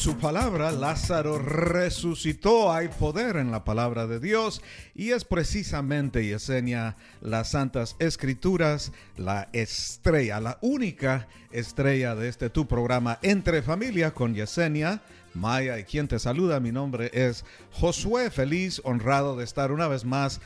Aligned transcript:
su 0.00 0.16
palabra, 0.16 0.72
Lázaro 0.72 1.38
resucitó. 1.38 2.72
Hay 2.72 2.88
poder 2.88 3.36
en 3.36 3.50
la 3.50 3.64
palabra 3.64 4.06
de 4.06 4.18
Dios 4.18 4.62
y 4.94 5.10
es 5.10 5.26
precisamente, 5.26 6.26
Yesenia, 6.26 6.96
las 7.20 7.50
Santas 7.50 7.96
Escrituras, 7.98 8.92
la 9.18 9.50
estrella, 9.52 10.40
la 10.40 10.56
única 10.62 11.28
estrella 11.50 12.14
de 12.14 12.28
este 12.28 12.48
tu 12.48 12.66
programa 12.66 13.18
Entre 13.20 13.60
Familia 13.60 14.12
con 14.12 14.34
Yesenia. 14.34 15.02
Maya 15.34 15.78
y 15.78 15.84
quien 15.84 16.08
te 16.08 16.18
saluda, 16.18 16.60
mi 16.60 16.72
nombre 16.72 17.10
es 17.12 17.44
Josué, 17.72 18.30
feliz, 18.30 18.80
honrado 18.84 19.36
de 19.36 19.44
estar 19.44 19.70
una 19.70 19.86
vez 19.86 20.06
más 20.06 20.40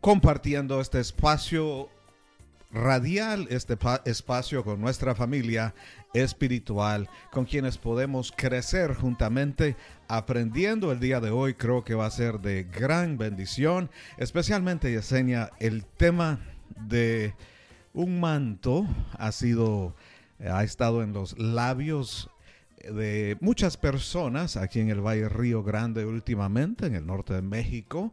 compartiendo 0.00 0.80
este 0.80 1.00
espacio 1.00 1.88
radial, 2.70 3.48
este 3.50 3.76
pa- 3.76 4.02
espacio 4.04 4.62
con 4.62 4.80
nuestra 4.80 5.16
familia 5.16 5.74
espiritual, 6.22 7.08
con 7.30 7.44
quienes 7.44 7.78
podemos 7.78 8.32
crecer 8.32 8.94
juntamente 8.94 9.76
aprendiendo 10.08 10.92
el 10.92 11.00
día 11.00 11.20
de 11.20 11.30
hoy. 11.30 11.54
Creo 11.54 11.84
que 11.84 11.94
va 11.94 12.06
a 12.06 12.10
ser 12.10 12.40
de 12.40 12.64
gran 12.64 13.18
bendición, 13.18 13.90
especialmente 14.16 14.92
Yesenia, 14.92 15.50
el 15.58 15.84
tema 15.84 16.40
de 16.88 17.34
un 17.92 18.20
manto 18.20 18.86
ha 19.18 19.32
sido, 19.32 19.94
ha 20.40 20.64
estado 20.64 21.02
en 21.02 21.12
los 21.12 21.38
labios 21.38 22.30
de 22.82 23.36
muchas 23.40 23.76
personas 23.76 24.56
aquí 24.56 24.80
en 24.80 24.90
el 24.90 25.00
Valle 25.00 25.28
Río 25.28 25.62
Grande 25.62 26.04
últimamente, 26.04 26.86
en 26.86 26.94
el 26.94 27.06
norte 27.06 27.34
de 27.34 27.42
México 27.42 28.12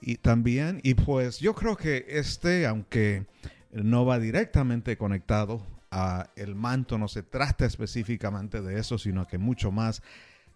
y 0.00 0.16
también, 0.16 0.80
y 0.82 0.94
pues 0.94 1.38
yo 1.38 1.54
creo 1.54 1.76
que 1.76 2.04
este, 2.08 2.66
aunque 2.66 3.26
no 3.72 4.04
va 4.04 4.18
directamente 4.18 4.96
conectado 4.96 5.62
el 6.36 6.54
manto, 6.54 6.98
no 6.98 7.08
se 7.08 7.22
trata 7.22 7.64
específicamente 7.64 8.60
de 8.60 8.78
eso, 8.78 8.98
sino 8.98 9.26
que 9.26 9.38
mucho 9.38 9.70
más 9.72 10.02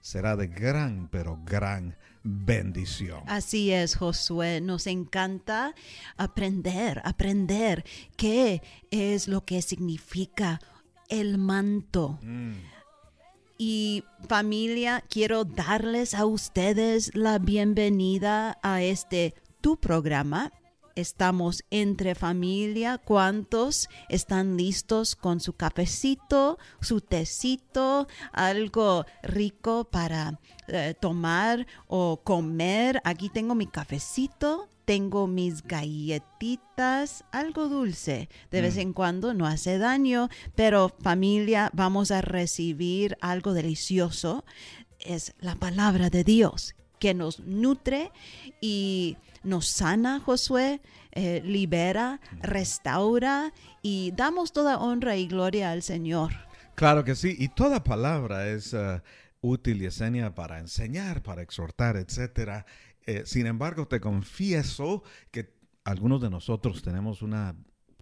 será 0.00 0.36
de 0.36 0.48
gran, 0.48 1.08
pero 1.10 1.38
gran 1.44 1.96
bendición. 2.22 3.22
Así 3.26 3.72
es, 3.72 3.96
Josué. 3.96 4.60
Nos 4.60 4.86
encanta 4.86 5.74
aprender, 6.16 7.00
aprender 7.04 7.84
qué 8.16 8.62
es 8.90 9.28
lo 9.28 9.44
que 9.44 9.62
significa 9.62 10.60
el 11.08 11.38
manto. 11.38 12.18
Mm, 12.22 12.52
Y 13.62 14.04
familia, 14.26 15.04
quiero 15.10 15.44
darles 15.44 16.14
a 16.14 16.24
ustedes 16.24 17.14
la 17.14 17.38
bienvenida 17.38 18.58
a 18.62 18.80
este 18.80 19.34
tu 19.60 19.78
programa. 19.78 20.50
Estamos 20.94 21.64
entre 21.70 22.14
familia. 22.14 22.98
¿Cuántos 22.98 23.88
están 24.08 24.56
listos 24.56 25.16
con 25.16 25.40
su 25.40 25.54
cafecito, 25.54 26.58
su 26.80 27.00
tecito, 27.00 28.08
algo 28.32 29.06
rico 29.22 29.84
para 29.84 30.40
eh, 30.68 30.94
tomar 31.00 31.66
o 31.86 32.20
comer? 32.22 33.00
Aquí 33.04 33.28
tengo 33.28 33.54
mi 33.54 33.66
cafecito, 33.66 34.68
tengo 34.84 35.26
mis 35.26 35.62
galletitas, 35.62 37.24
algo 37.30 37.68
dulce. 37.68 38.28
De 38.50 38.60
vez 38.60 38.76
en 38.76 38.92
cuando 38.92 39.34
no 39.34 39.46
hace 39.46 39.78
daño, 39.78 40.28
pero 40.54 40.88
familia, 41.00 41.70
vamos 41.72 42.10
a 42.10 42.20
recibir 42.22 43.16
algo 43.20 43.52
delicioso. 43.52 44.44
Es 44.98 45.34
la 45.38 45.54
palabra 45.54 46.10
de 46.10 46.24
Dios 46.24 46.74
que 47.00 47.14
nos 47.14 47.40
nutre 47.40 48.12
y 48.60 49.16
nos 49.42 49.70
sana, 49.70 50.20
Josué, 50.20 50.80
eh, 51.12 51.42
libera, 51.44 52.20
restaura 52.40 53.52
y 53.82 54.12
damos 54.12 54.52
toda 54.52 54.78
honra 54.78 55.16
y 55.16 55.26
gloria 55.26 55.72
al 55.72 55.82
Señor. 55.82 56.32
Claro 56.76 57.02
que 57.02 57.14
sí, 57.14 57.34
y 57.38 57.48
toda 57.48 57.82
palabra 57.82 58.48
es 58.48 58.72
eh, 58.74 59.02
útil, 59.40 59.80
Yesenia, 59.80 60.34
para 60.34 60.58
enseñar, 60.58 61.22
para 61.22 61.42
exhortar, 61.42 61.96
etcétera. 61.96 62.64
Eh, 63.06 63.22
sin 63.24 63.46
embargo, 63.46 63.88
te 63.88 64.00
confieso 64.00 65.02
que 65.30 65.52
algunos 65.84 66.20
de 66.20 66.30
nosotros 66.30 66.82
tenemos 66.82 67.22
una 67.22 67.56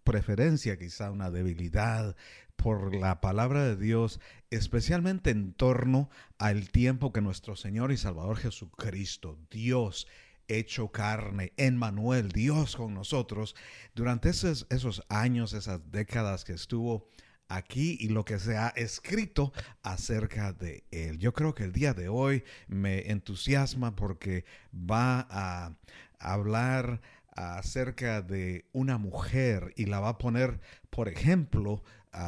preferencia, 0.04 0.78
quizá 0.78 1.10
una 1.10 1.30
debilidad 1.30 2.16
por 2.62 2.94
la 2.94 3.20
palabra 3.20 3.64
de 3.64 3.76
Dios, 3.76 4.20
especialmente 4.50 5.30
en 5.30 5.52
torno 5.52 6.10
al 6.38 6.70
tiempo 6.70 7.12
que 7.12 7.20
nuestro 7.20 7.54
Señor 7.54 7.92
y 7.92 7.96
Salvador 7.96 8.36
Jesucristo, 8.36 9.38
Dios, 9.48 10.08
hecho 10.48 10.88
carne, 10.88 11.52
Emmanuel, 11.56 12.30
Dios 12.30 12.74
con 12.74 12.94
nosotros, 12.94 13.54
durante 13.94 14.30
esos, 14.30 14.66
esos 14.70 15.04
años, 15.08 15.52
esas 15.52 15.90
décadas 15.92 16.44
que 16.44 16.52
estuvo 16.52 17.06
aquí 17.46 17.96
y 18.00 18.08
lo 18.08 18.24
que 18.24 18.40
se 18.40 18.56
ha 18.56 18.68
escrito 18.68 19.52
acerca 19.82 20.52
de 20.52 20.84
él. 20.90 21.18
Yo 21.18 21.32
creo 21.32 21.54
que 21.54 21.64
el 21.64 21.72
día 21.72 21.94
de 21.94 22.08
hoy 22.08 22.42
me 22.66 23.10
entusiasma 23.10 23.94
porque 23.94 24.44
va 24.74 25.28
a 25.30 25.76
hablar 26.18 27.00
acerca 27.38 28.20
de 28.20 28.66
una 28.72 28.98
mujer 28.98 29.72
y 29.76 29.86
la 29.86 30.00
va 30.00 30.10
a 30.10 30.18
poner, 30.18 30.60
por 30.90 31.08
ejemplo, 31.08 31.84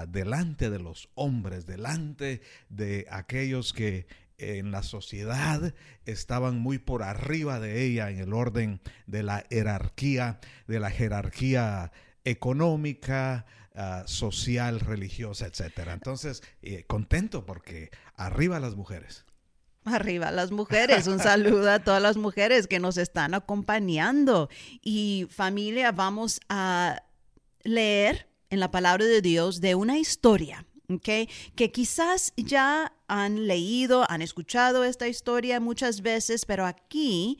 delante 0.08 0.70
de 0.70 0.78
los 0.78 1.08
hombres, 1.14 1.66
delante 1.66 2.40
de 2.68 3.06
aquellos 3.10 3.72
que 3.72 4.06
en 4.40 4.70
la 4.70 4.82
sociedad 4.82 5.74
estaban 6.06 6.58
muy 6.58 6.78
por 6.78 7.02
arriba 7.02 7.60
de 7.60 7.84
ella 7.84 8.10
en 8.10 8.18
el 8.18 8.32
orden 8.32 8.80
de 9.06 9.22
la 9.22 9.44
jerarquía, 9.50 10.40
de 10.66 10.80
la 10.80 10.90
jerarquía 10.90 11.92
económica, 12.24 13.46
ah, 13.74 14.04
social, 14.06 14.80
religiosa, 14.80 15.46
etcétera. 15.46 15.92
Entonces, 15.92 16.42
eh, 16.62 16.84
contento 16.86 17.44
porque 17.44 17.90
arriba 18.14 18.60
las 18.60 18.76
mujeres. 18.76 19.24
Arriba 19.84 20.30
las 20.30 20.50
mujeres, 20.50 21.06
un 21.06 21.18
saludo 21.20 21.70
a 21.70 21.78
todas 21.78 22.02
las 22.02 22.18
mujeres 22.18 22.66
que 22.66 22.78
nos 22.78 22.98
están 22.98 23.32
acompañando. 23.34 24.50
Y 24.82 25.26
familia, 25.30 25.92
vamos 25.92 26.40
a 26.50 27.02
leer 27.62 28.29
en 28.50 28.60
la 28.60 28.70
palabra 28.70 29.06
de 29.06 29.22
Dios 29.22 29.60
de 29.60 29.74
una 29.74 29.98
historia. 29.98 30.66
Que 31.00 31.28
quizás 31.72 32.32
ya 32.36 32.92
han 33.06 33.46
leído, 33.46 34.10
han 34.10 34.22
escuchado 34.22 34.82
esta 34.82 35.06
historia 35.06 35.60
muchas 35.60 36.02
veces, 36.02 36.44
pero 36.44 36.66
aquí 36.66 37.38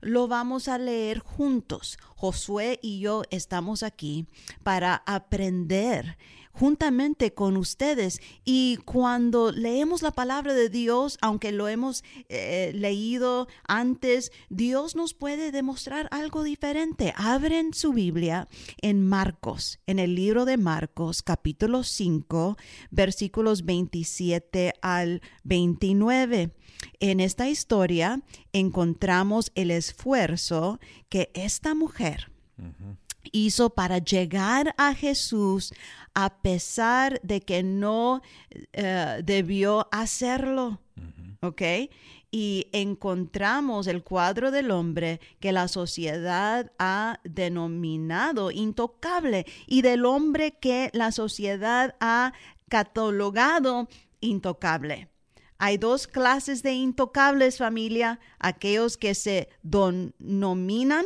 lo 0.00 0.28
vamos 0.28 0.68
a 0.68 0.78
leer 0.78 1.18
juntos. 1.18 1.98
Josué 2.14 2.78
y 2.80 3.00
yo 3.00 3.24
estamos 3.30 3.82
aquí 3.82 4.26
para 4.62 5.02
aprender 5.04 6.16
juntamente 6.52 7.34
con 7.34 7.56
ustedes. 7.56 8.20
Y 8.44 8.78
cuando 8.84 9.52
leemos 9.52 10.02
la 10.02 10.12
palabra 10.12 10.54
de 10.54 10.68
Dios, 10.68 11.18
aunque 11.20 11.52
lo 11.52 11.68
hemos 11.68 12.04
eh, 12.28 12.72
leído 12.74 13.48
antes, 13.66 14.32
Dios 14.48 14.94
nos 14.94 15.14
puede 15.14 15.50
demostrar 15.50 16.08
algo 16.10 16.42
diferente. 16.42 17.12
Abren 17.16 17.74
su 17.74 17.92
Biblia 17.92 18.48
en 18.80 19.06
Marcos, 19.06 19.80
en 19.86 19.98
el 19.98 20.14
libro 20.14 20.44
de 20.44 20.56
Marcos, 20.56 21.22
capítulo 21.22 21.82
5, 21.82 22.56
versículos 22.90 23.64
27 23.64 24.74
al 24.82 25.22
29. 25.44 26.54
En 27.00 27.20
esta 27.20 27.48
historia 27.48 28.22
encontramos 28.52 29.52
el 29.54 29.70
esfuerzo 29.70 30.80
que 31.08 31.30
esta 31.34 31.74
mujer 31.74 32.30
hizo 33.30 33.70
para 33.70 33.98
llegar 33.98 34.74
a 34.76 34.94
Jesús 34.94 35.72
a 36.14 36.40
pesar 36.42 37.20
de 37.22 37.40
que 37.40 37.62
no 37.62 38.22
eh, 38.72 39.20
debió 39.24 39.88
hacerlo. 39.90 40.80
¿Ok? 41.40 41.62
Y 42.30 42.68
encontramos 42.72 43.86
el 43.86 44.02
cuadro 44.04 44.50
del 44.50 44.70
hombre 44.70 45.20
que 45.40 45.52
la 45.52 45.68
sociedad 45.68 46.72
ha 46.78 47.20
denominado 47.24 48.50
intocable 48.50 49.44
y 49.66 49.82
del 49.82 50.06
hombre 50.06 50.52
que 50.52 50.90
la 50.94 51.12
sociedad 51.12 51.96
ha 52.00 52.32
catalogado 52.68 53.88
intocable. 54.20 55.08
Hay 55.58 55.76
dos 55.76 56.06
clases 56.06 56.62
de 56.62 56.72
intocables, 56.72 57.58
familia, 57.58 58.18
aquellos 58.38 58.96
que 58.96 59.14
se 59.14 59.48
denominan 59.62 61.04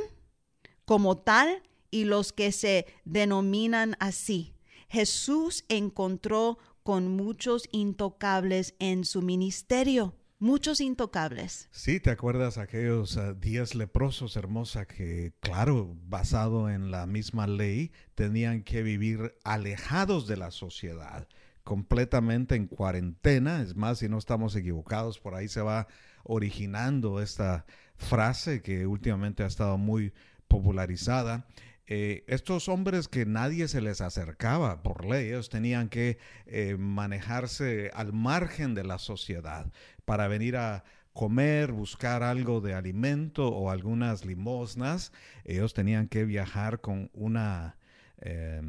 como 0.85 1.19
tal 1.19 1.63
y 1.91 2.05
los 2.05 2.33
que 2.33 2.53
se 2.53 2.87
denominan 3.05 3.97
así. 4.01 4.56
Jesús 4.89 5.65
encontró 5.69 6.59
con 6.83 7.09
muchos 7.09 7.69
intocables 7.73 8.75
en 8.79 9.05
su 9.05 9.23
ministerio. 9.23 10.15
muchos 10.39 10.81
intocables. 10.81 11.69
Sí, 11.71 12.01
¿te 12.01 12.11
acuerdas 12.11 12.59
aquellos 12.59 13.17
uh, 13.17 13.35
diez 13.35 13.75
leprosos, 13.75 14.37
hermosa, 14.37 14.87
que, 14.87 15.33
claro, 15.41 15.97
basado 16.05 16.69
en 16.69 16.91
la 16.91 17.07
misma 17.07 17.47
ley, 17.47 17.93
tenían 18.15 18.63
que 18.63 18.83
vivir 18.83 19.35
alejados 19.45 20.27
de 20.27 20.37
la 20.37 20.51
sociedad, 20.51 21.29
completamente 21.65 22.55
en 22.55 22.67
cuarentena? 22.67 23.63
Es 23.63 23.77
más, 23.77 23.99
si 23.99 24.09
no 24.09 24.19
estamos 24.19 24.55
equivocados, 24.57 25.19
por 25.19 25.35
ahí 25.35 25.49
se 25.49 25.63
va 25.63 25.89
originando 26.25 27.21
esta 27.23 27.65
frase 27.97 28.61
que 28.61 28.87
últimamente 28.87 29.43
ha 29.43 29.47
estado 29.47 29.79
muy 29.79 30.13
popularizada. 30.49 31.47
Eh, 31.89 32.25
estos 32.27 32.69
hombres 32.69 33.07
que 33.07 33.27
nadie 33.27 33.69
se 33.69 33.81
les 33.81 34.01
acercaba 34.01 34.83
por 34.83 35.05
ley, 35.05 35.29
ellos 35.29 35.51
tenían 35.51 35.89
que 35.89 36.19
eh, 36.47 36.77
manejarse 36.77 37.91
al 37.95 38.13
margen 38.13 38.75
de 38.75 38.83
la 38.83 38.99
sociedad 38.99 39.71
para 40.05 40.27
venir 40.27 40.57
a 40.57 40.85
comer, 41.13 41.73
buscar 41.73 42.23
algo 42.23 42.61
de 42.61 42.75
alimento 42.75 43.49
o 43.49 43.71
algunas 43.71 44.25
limosnas. 44.25 45.13
Ellos 45.45 45.75
tenían 45.75 46.09
que 46.09 46.25
viajar 46.25 46.81
con 46.81 47.11
una 47.15 47.79
eh, 48.19 48.63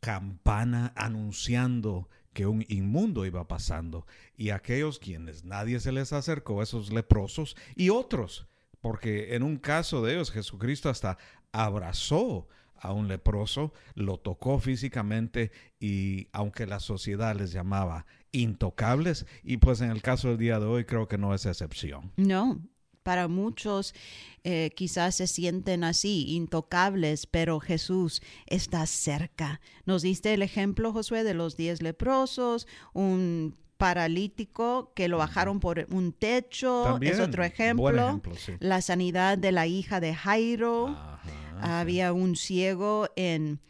campana 0.00 0.92
anunciando 0.96 2.08
que 2.32 2.46
un 2.46 2.64
inmundo 2.68 3.26
iba 3.26 3.46
pasando. 3.46 4.06
Y 4.36 4.50
aquellos 4.50 4.98
quienes 4.98 5.44
nadie 5.44 5.80
se 5.80 5.92
les 5.92 6.12
acercó, 6.12 6.62
esos 6.62 6.92
leprosos 6.92 7.56
y 7.76 7.90
otros, 7.90 8.48
porque 8.82 9.34
en 9.34 9.42
un 9.42 9.56
caso 9.56 10.02
de 10.02 10.12
ellos 10.12 10.30
Jesucristo 10.30 10.90
hasta 10.90 11.16
abrazó 11.52 12.46
a 12.74 12.92
un 12.92 13.08
leproso, 13.08 13.72
lo 13.94 14.18
tocó 14.18 14.58
físicamente 14.58 15.52
y 15.80 16.28
aunque 16.32 16.66
la 16.66 16.80
sociedad 16.80 17.34
les 17.36 17.52
llamaba 17.52 18.06
intocables, 18.32 19.24
y 19.44 19.58
pues 19.58 19.80
en 19.80 19.90
el 19.90 20.02
caso 20.02 20.28
del 20.28 20.38
día 20.38 20.58
de 20.58 20.66
hoy 20.66 20.84
creo 20.84 21.06
que 21.06 21.16
no 21.16 21.32
es 21.32 21.46
excepción. 21.46 22.12
No, 22.16 22.60
para 23.04 23.28
muchos 23.28 23.94
eh, 24.42 24.70
quizás 24.74 25.16
se 25.16 25.28
sienten 25.28 25.84
así, 25.84 26.34
intocables, 26.34 27.26
pero 27.26 27.60
Jesús 27.60 28.20
está 28.46 28.86
cerca. 28.86 29.60
Nos 29.86 30.02
diste 30.02 30.34
el 30.34 30.42
ejemplo, 30.42 30.92
Josué, 30.92 31.22
de 31.22 31.34
los 31.34 31.56
diez 31.56 31.82
leprosos, 31.82 32.66
un 32.94 33.56
paralítico 33.82 34.92
que 34.94 35.08
lo 35.08 35.18
bajaron 35.18 35.58
por 35.60 35.86
un 35.90 36.12
techo, 36.12 36.82
También, 36.84 37.14
es 37.14 37.20
otro 37.20 37.42
ejemplo. 37.44 37.82
buen 37.82 37.96
ejemplo, 37.98 38.34
sí. 38.36 38.52
La 38.60 38.80
sanidad 38.80 39.36
de 39.38 39.50
la 39.52 39.66
hija 39.66 39.98
de 40.00 40.14
Jairo. 40.14 40.88
Ajá, 40.88 41.80
Había 41.80 42.12
un 42.12 42.36
ciego 42.36 43.08
en 43.16 43.60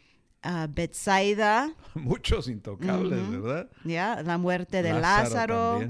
ah, 0.43 0.67
Bethsaida, 0.69 1.73
Muchos 1.95 2.47
intocables. 2.47 3.19
¿verdad? 3.29 3.69
ya, 3.83 4.21
la 4.23 4.37
muerte 4.37 4.81
de 4.83 4.93
Lázaro. 4.93 5.81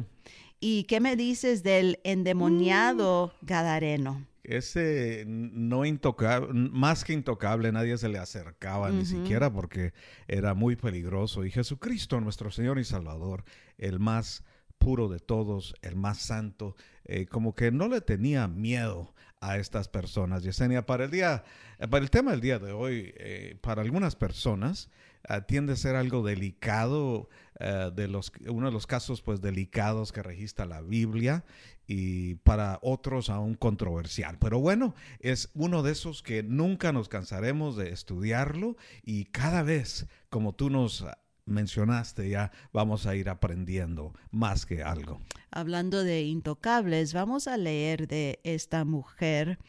¿Y 0.60 0.84
qué 0.86 1.00
me 1.02 1.16
dices 1.18 1.62
del 1.64 2.00
endemoniado 2.06 3.34
Mm. 3.42 3.46
Gadareno? 3.46 4.26
Ese 4.44 5.24
no 5.26 5.86
intocable, 5.86 6.54
más 6.54 7.06
que 7.06 7.14
intocable, 7.14 7.72
nadie 7.72 7.98
se 7.98 8.10
le 8.10 8.20
acercaba 8.20 8.90
ni 8.90 9.06
siquiera 9.06 9.52
porque 9.52 9.94
era 10.28 10.54
muy 10.54 10.76
peligroso. 10.76 11.46
Y 11.46 11.52
Jesucristo, 11.52 12.20
nuestro 12.20 12.52
Señor 12.52 12.78
y 12.78 12.84
Salvador, 12.84 13.46
el 13.78 14.00
más 14.00 14.44
puro 14.78 15.08
de 15.08 15.20
todos, 15.20 15.76
el 15.82 15.96
más 15.96 16.18
santo, 16.18 16.76
eh, 17.06 17.26
como 17.26 17.56
que 17.56 17.72
no 17.72 17.88
le 17.88 18.02
tenía 18.02 18.50
miedo 18.50 19.14
a 19.40 19.58
estas 19.58 19.88
personas. 19.88 20.44
Yesenia, 20.44 20.86
para 20.86 21.06
el 21.06 21.12
día, 21.12 21.46
eh, 21.80 21.88
para 21.88 22.04
el 22.04 22.10
tema 22.10 22.32
del 22.32 22.42
día 22.42 22.60
de 22.60 22.74
hoy, 22.74 23.14
eh, 23.16 23.58
para 23.62 23.82
algunas 23.82 24.18
personas 24.18 24.90
ah, 25.28 25.42
tiende 25.42 25.74
a 25.74 25.76
ser 25.76 25.96
algo 25.96 26.24
delicado, 26.24 27.30
eh, 27.60 27.92
de 27.96 28.08
los, 28.08 28.32
uno 28.48 28.68
de 28.68 28.74
los 28.74 28.88
casos 28.88 29.22
pues 29.22 29.40
delicados 29.40 30.12
que 30.12 30.24
registra 30.24 30.66
la 30.66 30.82
Biblia 30.82 31.46
y 31.88 32.36
para 32.36 32.80
otros 32.82 33.30
aún 33.30 33.54
controversial. 33.54 34.38
Pero 34.40 34.60
bueno, 34.60 34.96
es 35.20 35.50
uno 35.54 35.84
de 35.84 35.92
esos 35.92 36.24
que 36.24 36.42
nunca 36.44 36.92
nos 36.92 37.10
cansaremos 37.10 37.78
de 37.78 37.92
estudiarlo 37.92 38.76
y 39.04 39.26
cada 39.26 39.62
vez, 39.62 40.08
como 40.30 40.54
tú 40.54 40.70
nos 40.70 41.06
mencionaste, 41.46 42.30
ya 42.30 42.52
vamos 42.72 43.06
a 43.06 43.16
ir 43.16 43.30
aprendiendo 43.30 44.14
más 44.32 44.66
que 44.66 44.82
algo. 44.82 45.22
Hablando 45.52 46.04
de 46.04 46.24
intocables, 46.24 47.14
vamos 47.14 47.48
a 47.48 47.58
leer 47.58 48.08
de 48.08 48.40
esta 48.44 48.84
mujer 48.84 49.60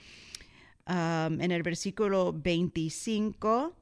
en 0.86 1.50
el 1.50 1.62
versículo 1.62 2.32
25, 2.32 3.74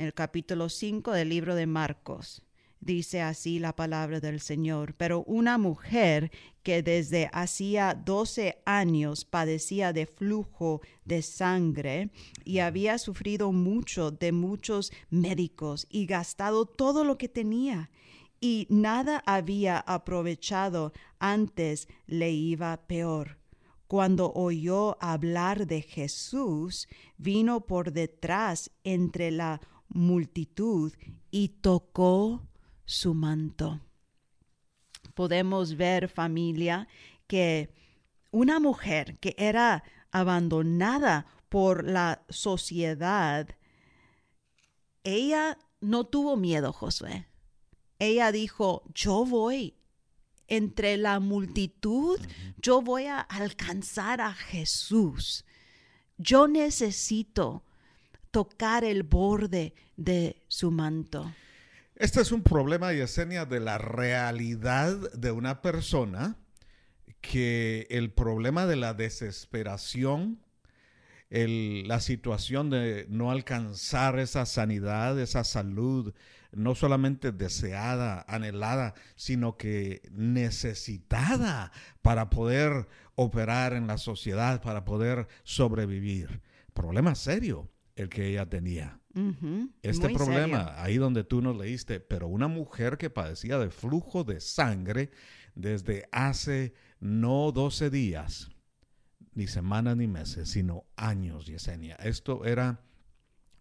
en 0.00 0.06
el 0.06 0.14
capítulo 0.14 0.70
5 0.70 1.12
del 1.12 1.28
libro 1.28 1.54
de 1.54 1.66
Marcos. 1.66 2.42
Dice 2.80 3.20
así 3.20 3.58
la 3.58 3.76
palabra 3.76 4.18
del 4.18 4.40
Señor. 4.40 4.94
Pero 4.94 5.24
una 5.24 5.58
mujer 5.58 6.30
que 6.62 6.82
desde 6.82 7.28
hacía 7.34 7.94
12 7.94 8.62
años 8.64 9.26
padecía 9.26 9.92
de 9.92 10.06
flujo 10.06 10.80
de 11.04 11.20
sangre 11.20 12.10
y 12.46 12.60
había 12.60 12.96
sufrido 12.96 13.52
mucho 13.52 14.10
de 14.10 14.32
muchos 14.32 14.90
médicos 15.10 15.86
y 15.90 16.06
gastado 16.06 16.64
todo 16.64 17.04
lo 17.04 17.18
que 17.18 17.28
tenía 17.28 17.90
y 18.40 18.66
nada 18.70 19.22
había 19.26 19.78
aprovechado, 19.80 20.94
antes 21.18 21.88
le 22.06 22.30
iba 22.30 22.74
peor. 22.86 23.36
Cuando 23.86 24.32
oyó 24.32 24.96
hablar 25.02 25.66
de 25.66 25.82
Jesús, 25.82 26.88
vino 27.18 27.66
por 27.66 27.92
detrás 27.92 28.70
entre 28.82 29.30
la 29.30 29.60
multitud 29.90 30.92
y 31.30 31.48
tocó 31.48 32.48
su 32.84 33.14
manto. 33.14 33.80
Podemos 35.14 35.76
ver, 35.76 36.08
familia, 36.08 36.88
que 37.26 37.74
una 38.30 38.58
mujer 38.60 39.18
que 39.18 39.34
era 39.38 39.84
abandonada 40.10 41.26
por 41.48 41.84
la 41.84 42.24
sociedad, 42.28 43.48
ella 45.04 45.58
no 45.80 46.04
tuvo 46.04 46.36
miedo, 46.36 46.72
Josué. 46.72 47.26
Ella 47.98 48.32
dijo, 48.32 48.82
yo 48.94 49.24
voy 49.24 49.76
entre 50.46 50.96
la 50.96 51.20
multitud, 51.20 52.18
yo 52.56 52.82
voy 52.82 53.06
a 53.06 53.20
alcanzar 53.20 54.20
a 54.20 54.32
Jesús. 54.32 55.44
Yo 56.18 56.48
necesito 56.48 57.64
tocar 58.30 58.84
el 58.84 59.02
borde 59.02 59.74
de 59.96 60.42
su 60.48 60.70
manto. 60.70 61.32
Este 61.96 62.20
es 62.20 62.32
un 62.32 62.42
problema, 62.42 62.92
Yesenia, 62.92 63.44
de 63.44 63.60
la 63.60 63.78
realidad 63.78 65.12
de 65.12 65.32
una 65.32 65.60
persona 65.60 66.36
que 67.20 67.86
el 67.90 68.10
problema 68.10 68.66
de 68.66 68.76
la 68.76 68.94
desesperación, 68.94 70.40
la 71.28 72.00
situación 72.00 72.70
de 72.70 73.06
no 73.10 73.30
alcanzar 73.30 74.18
esa 74.18 74.46
sanidad, 74.46 75.20
esa 75.20 75.44
salud, 75.44 76.14
no 76.52 76.74
solamente 76.74 77.32
deseada, 77.32 78.24
anhelada, 78.26 78.94
sino 79.14 79.56
que 79.58 80.00
necesitada 80.10 81.70
para 82.02 82.30
poder 82.30 82.88
operar 83.14 83.74
en 83.74 83.86
la 83.86 83.98
sociedad, 83.98 84.62
para 84.62 84.84
poder 84.84 85.28
sobrevivir. 85.44 86.40
Problema 86.72 87.14
serio 87.14 87.68
el 88.00 88.08
que 88.08 88.26
ella 88.26 88.48
tenía. 88.48 89.00
Este 89.82 90.08
muy 90.08 90.16
problema, 90.16 90.64
serio. 90.64 90.74
ahí 90.76 90.96
donde 90.96 91.24
tú 91.24 91.42
nos 91.42 91.56
leíste, 91.56 92.00
pero 92.00 92.28
una 92.28 92.48
mujer 92.48 92.96
que 92.96 93.10
padecía 93.10 93.58
de 93.58 93.70
flujo 93.70 94.24
de 94.24 94.40
sangre 94.40 95.10
desde 95.54 96.08
hace 96.12 96.74
no 97.00 97.50
12 97.52 97.90
días, 97.90 98.50
ni 99.34 99.46
semanas 99.46 99.96
ni 99.96 100.06
meses, 100.06 100.48
sino 100.48 100.84
años, 100.96 101.46
Yesenia. 101.46 101.96
Esto 101.96 102.44
era 102.44 102.82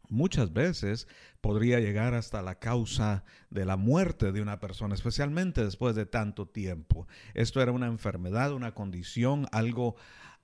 muchas 0.09 0.51
veces 0.53 1.07
podría 1.39 1.79
llegar 1.79 2.13
hasta 2.13 2.41
la 2.41 2.59
causa 2.59 3.23
de 3.49 3.65
la 3.65 3.77
muerte 3.77 4.31
de 4.31 4.41
una 4.41 4.59
persona, 4.59 4.95
especialmente 4.95 5.63
después 5.63 5.95
de 5.95 6.05
tanto 6.05 6.47
tiempo. 6.47 7.07
Esto 7.33 7.61
era 7.61 7.71
una 7.71 7.87
enfermedad, 7.87 8.53
una 8.53 8.73
condición, 8.73 9.47
algo 9.51 9.95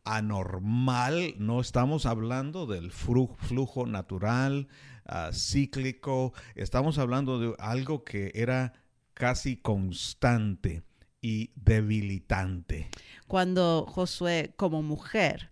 anormal. 0.05 1.35
No 1.37 1.59
estamos 1.59 2.05
hablando 2.05 2.65
del 2.67 2.91
flujo 2.91 3.85
natural, 3.85 4.67
ah, 5.05 5.31
cíclico. 5.33 6.33
Estamos 6.55 6.97
hablando 6.97 7.39
de 7.39 7.55
algo 7.59 8.03
que 8.03 8.31
era 8.35 8.73
casi 9.13 9.57
constante 9.57 10.83
y 11.21 11.51
debilitante. 11.55 12.89
Cuando 13.27 13.85
Josué, 13.87 14.53
como 14.55 14.83
mujer, 14.83 15.51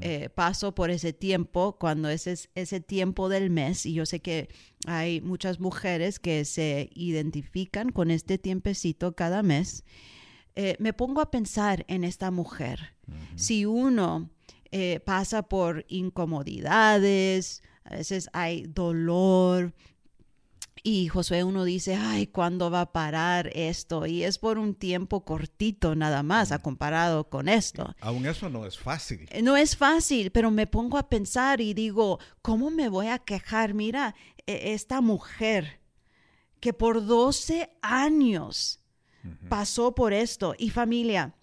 eh, 0.00 0.28
paso 0.30 0.74
por 0.74 0.90
ese 0.90 1.12
tiempo, 1.12 1.76
cuando 1.78 2.08
ese 2.08 2.32
es 2.32 2.50
ese 2.54 2.80
tiempo 2.80 3.28
del 3.28 3.50
mes, 3.50 3.84
y 3.84 3.94
yo 3.94 4.06
sé 4.06 4.20
que 4.20 4.48
hay 4.86 5.20
muchas 5.20 5.60
mujeres 5.60 6.18
que 6.18 6.44
se 6.44 6.90
identifican 6.94 7.90
con 7.90 8.10
este 8.10 8.38
tiempecito 8.38 9.14
cada 9.14 9.42
mes, 9.42 9.84
eh, 10.54 10.76
me 10.78 10.92
pongo 10.92 11.20
a 11.20 11.30
pensar 11.30 11.84
en 11.88 12.04
esta 12.04 12.30
mujer. 12.30 12.97
Si 13.36 13.64
uno 13.66 14.30
eh, 14.70 15.00
pasa 15.00 15.42
por 15.42 15.84
incomodidades, 15.88 17.62
a 17.84 17.96
veces 17.96 18.28
hay 18.32 18.62
dolor, 18.66 19.72
Y 20.84 21.08
Josué 21.08 21.42
uno 21.42 21.64
dice, 21.64 21.96
ay, 21.96 22.28
¿cuándo 22.28 22.70
va 22.70 22.82
a 22.82 22.92
parar 22.92 23.50
esto? 23.54 24.06
Y 24.06 24.22
es 24.22 24.38
por 24.38 24.58
un 24.58 24.74
tiempo 24.74 25.24
cortito 25.24 25.96
nada 25.96 26.22
más, 26.22 26.52
a 26.52 26.60
comparado 26.60 27.28
con 27.28 27.48
esto. 27.48 27.94
Aún 28.00 28.26
eso 28.26 28.48
no 28.48 28.64
es 28.64 28.78
fácil. 28.78 29.28
No 29.42 29.56
es 29.56 29.76
fácil, 29.76 30.30
pero 30.30 30.50
me 30.52 30.66
pongo 30.68 30.96
a 30.96 31.08
pensar 31.08 31.60
y 31.60 31.74
digo, 31.74 32.20
¿cómo 32.42 32.70
me 32.70 32.88
voy 32.88 33.08
a 33.08 33.18
quejar? 33.18 33.74
Mira, 33.74 34.14
e- 34.46 34.72
esta 34.72 35.00
mujer 35.00 35.80
que 36.60 36.72
por 36.72 37.04
12 37.04 37.70
años 37.82 38.80
pasó 39.48 39.94
por 39.94 40.12
esto. 40.12 40.54
Y 40.58 40.70
familia, 40.70 41.34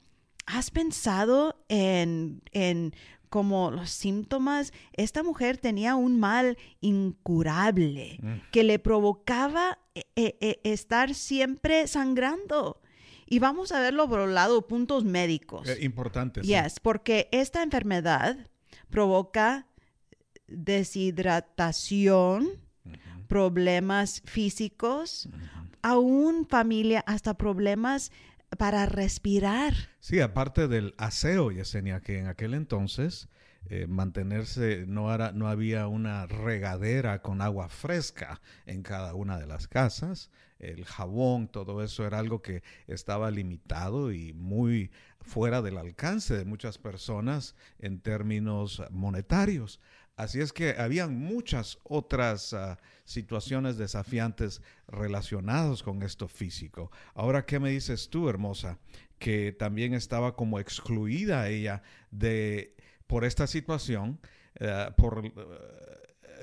¿has 0.46 0.72
pensado 0.72 1.64
en, 1.70 2.42
en 2.52 2.94
como 3.30 3.72
los 3.72 3.90
síntomas? 3.90 4.74
Esta 4.94 5.24
mujer 5.24 5.58
tenía 5.58 5.96
un 5.96 6.20
mal 6.20 6.58
incurable 6.82 8.20
que 8.52 8.64
le 8.64 8.80
provocaba 8.80 9.80
eh, 9.96 10.04
eh, 10.16 10.38
eh, 10.42 10.60
estar 10.64 11.14
siempre 11.14 11.88
sangrando. 11.88 12.82
Y 13.28 13.40
vamos 13.40 13.72
a 13.72 13.80
verlo 13.80 14.08
por 14.08 14.20
el 14.22 14.36
lado 14.36 14.68
puntos 14.68 15.04
médicos. 15.04 15.68
Eh, 15.68 15.80
importante. 15.82 16.44
sí. 16.44 16.50
Yes, 16.50 16.80
porque 16.80 17.28
esta 17.32 17.64
enfermedad 17.64 18.38
provoca 18.90 19.68
deshidratación, 20.48 22.50
problemas 23.28 24.22
físicos, 24.25 25.28
aún 25.82 26.46
familia, 26.48 27.04
hasta 27.08 27.34
problemas 27.34 28.12
para 28.56 28.86
respirar. 28.86 29.74
Sí, 30.00 30.20
aparte 30.20 30.68
del 30.68 30.94
aseo, 30.98 31.52
Yesenia, 31.52 32.02
que 32.02 32.20
en 32.20 32.28
aquel 32.28 32.54
entonces 32.54 33.30
eh, 33.68 33.88
mantenerse, 33.88 34.86
no, 34.88 35.10
había 35.10 35.88
una 35.88 36.28
regadera 36.28 37.24
con 37.24 37.42
agua 37.42 37.68
fresca 37.68 38.40
en 38.68 38.84
cada 38.84 39.16
una 39.16 39.40
de 39.40 39.48
las 39.48 39.68
casas, 39.68 40.30
el 40.60 40.86
jabón, 40.86 41.48
todo 41.48 41.84
eso 41.84 42.06
era 42.06 42.20
algo 42.20 42.44
que 42.44 42.62
estaba 42.86 43.32
limitado 43.32 44.12
y 44.12 44.34
muy 44.34 44.92
fuera 45.20 45.64
del 45.64 45.80
alcance 45.80 46.38
de 46.38 46.46
muchas 46.46 46.78
personas 46.78 47.56
en 47.80 48.00
términos 48.00 48.84
monetarios. 48.92 49.82
Así 50.16 50.40
es 50.40 50.54
que 50.54 50.76
habían 50.78 51.18
muchas 51.18 51.78
otras 51.84 52.54
ah, 52.54 52.80
situaciones 53.04 53.78
desafiantes 53.78 54.62
relacionadas 54.88 55.84
con 55.84 56.04
esto 56.04 56.28
físico. 56.28 56.90
Ahora, 57.14 57.46
¿qué 57.46 57.60
me 57.60 57.70
dices 57.70 58.10
tú, 58.10 58.30
hermosa? 58.30 58.80
Que 59.20 59.52
también 59.52 59.94
estaba 59.94 60.36
como 60.36 60.60
excluida 60.60 61.50
ella 61.50 61.84
de 62.12 62.76
por 63.08 63.26
esta 63.26 63.46
situación, 63.46 64.20
eh, 64.56 64.90
por 64.96 65.26
eh, 65.26 65.32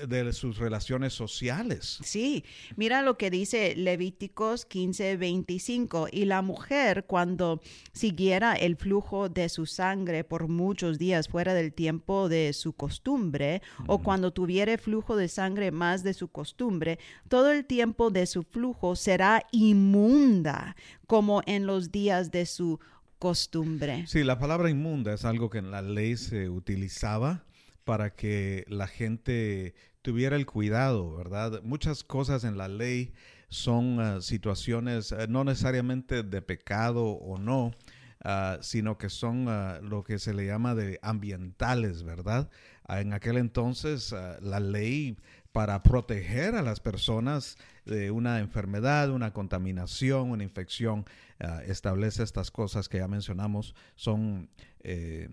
de 0.07 0.33
sus 0.33 0.57
relaciones 0.57 1.13
sociales. 1.13 1.99
Sí, 2.03 2.43
mira 2.75 3.01
lo 3.01 3.17
que 3.17 3.29
dice 3.29 3.75
Levíticos 3.75 4.65
15, 4.65 5.17
25. 5.17 6.07
Y 6.11 6.25
la 6.25 6.41
mujer, 6.41 7.05
cuando 7.05 7.61
siguiera 7.91 8.53
el 8.53 8.75
flujo 8.75 9.29
de 9.29 9.49
su 9.49 9.65
sangre 9.65 10.23
por 10.23 10.47
muchos 10.47 10.97
días 10.97 11.27
fuera 11.27 11.53
del 11.53 11.73
tiempo 11.73 12.29
de 12.29 12.53
su 12.53 12.73
costumbre, 12.73 13.61
o 13.87 13.99
cuando 13.99 14.31
tuviere 14.31 14.77
flujo 14.77 15.15
de 15.15 15.27
sangre 15.27 15.71
más 15.71 16.03
de 16.03 16.13
su 16.13 16.27
costumbre, 16.27 16.99
todo 17.27 17.51
el 17.51 17.65
tiempo 17.65 18.09
de 18.09 18.25
su 18.25 18.43
flujo 18.43 18.95
será 18.95 19.43
inmunda, 19.51 20.75
como 21.07 21.41
en 21.45 21.65
los 21.65 21.91
días 21.91 22.31
de 22.31 22.45
su 22.45 22.79
costumbre. 23.19 24.05
Sí, 24.07 24.23
la 24.23 24.37
palabra 24.37 24.69
inmunda 24.69 25.13
es 25.13 25.23
algo 25.23 25.49
que 25.49 25.59
en 25.59 25.71
la 25.71 25.81
ley 25.81 26.17
se 26.17 26.49
utilizaba 26.49 27.45
para 27.83 28.15
que 28.15 28.65
la 28.67 28.87
gente 28.87 29.75
tuviera 30.03 30.35
el 30.35 30.45
cuidado, 30.45 31.15
¿verdad? 31.15 31.61
Muchas 31.63 32.03
cosas 32.03 32.43
en 32.43 32.57
la 32.57 32.67
ley 32.67 33.13
son 33.49 33.99
uh, 33.99 34.21
situaciones 34.21 35.11
uh, 35.11 35.25
no 35.29 35.43
necesariamente 35.43 36.23
de 36.23 36.41
pecado 36.41 37.05
o 37.05 37.39
no, 37.39 37.71
uh, 38.25 38.61
sino 38.61 38.97
que 38.97 39.09
son 39.09 39.45
lo 39.89 40.03
que 40.03 40.19
se 40.19 40.33
le 40.33 40.45
llama 40.45 40.75
de 40.75 40.99
ambientales, 41.01 42.03
¿verdad? 42.03 42.51
en 42.89 43.13
aquel 43.13 43.37
entonces 43.37 44.13
la 44.41 44.59
ley 44.59 45.17
para 45.53 45.81
proteger 45.83 46.55
a 46.55 46.61
las 46.61 46.81
personas 46.81 47.57
de 47.85 48.11
una 48.11 48.39
enfermedad, 48.39 49.09
una 49.09 49.31
contaminación, 49.31 50.31
una 50.31 50.43
infección, 50.43 51.05
establece 51.65 52.23
estas 52.23 52.51
cosas 52.51 52.89
que 52.89 52.97
ya 52.97 53.07
mencionamos, 53.07 53.73
son... 53.95 54.49
Eh, 54.81 55.29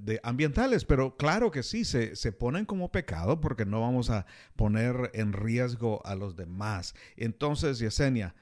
de 0.00 0.20
ambientales, 0.22 0.84
pero 0.84 1.16
claro 1.16 1.50
que 1.50 1.62
sí, 1.62 1.84
se, 1.84 2.16
se, 2.16 2.32
ponen 2.32 2.64
como 2.64 2.90
pecado 2.90 3.40
porque 3.40 3.64
no 3.64 3.80
vamos 3.80 4.10
a 4.10 4.26
poner 4.56 5.10
en 5.14 5.32
riesgo 5.32 6.04
a 6.04 6.14
los 6.14 6.36
demás. 6.36 6.94
Entonces, 7.16 7.78
Yesenia, 7.78 8.34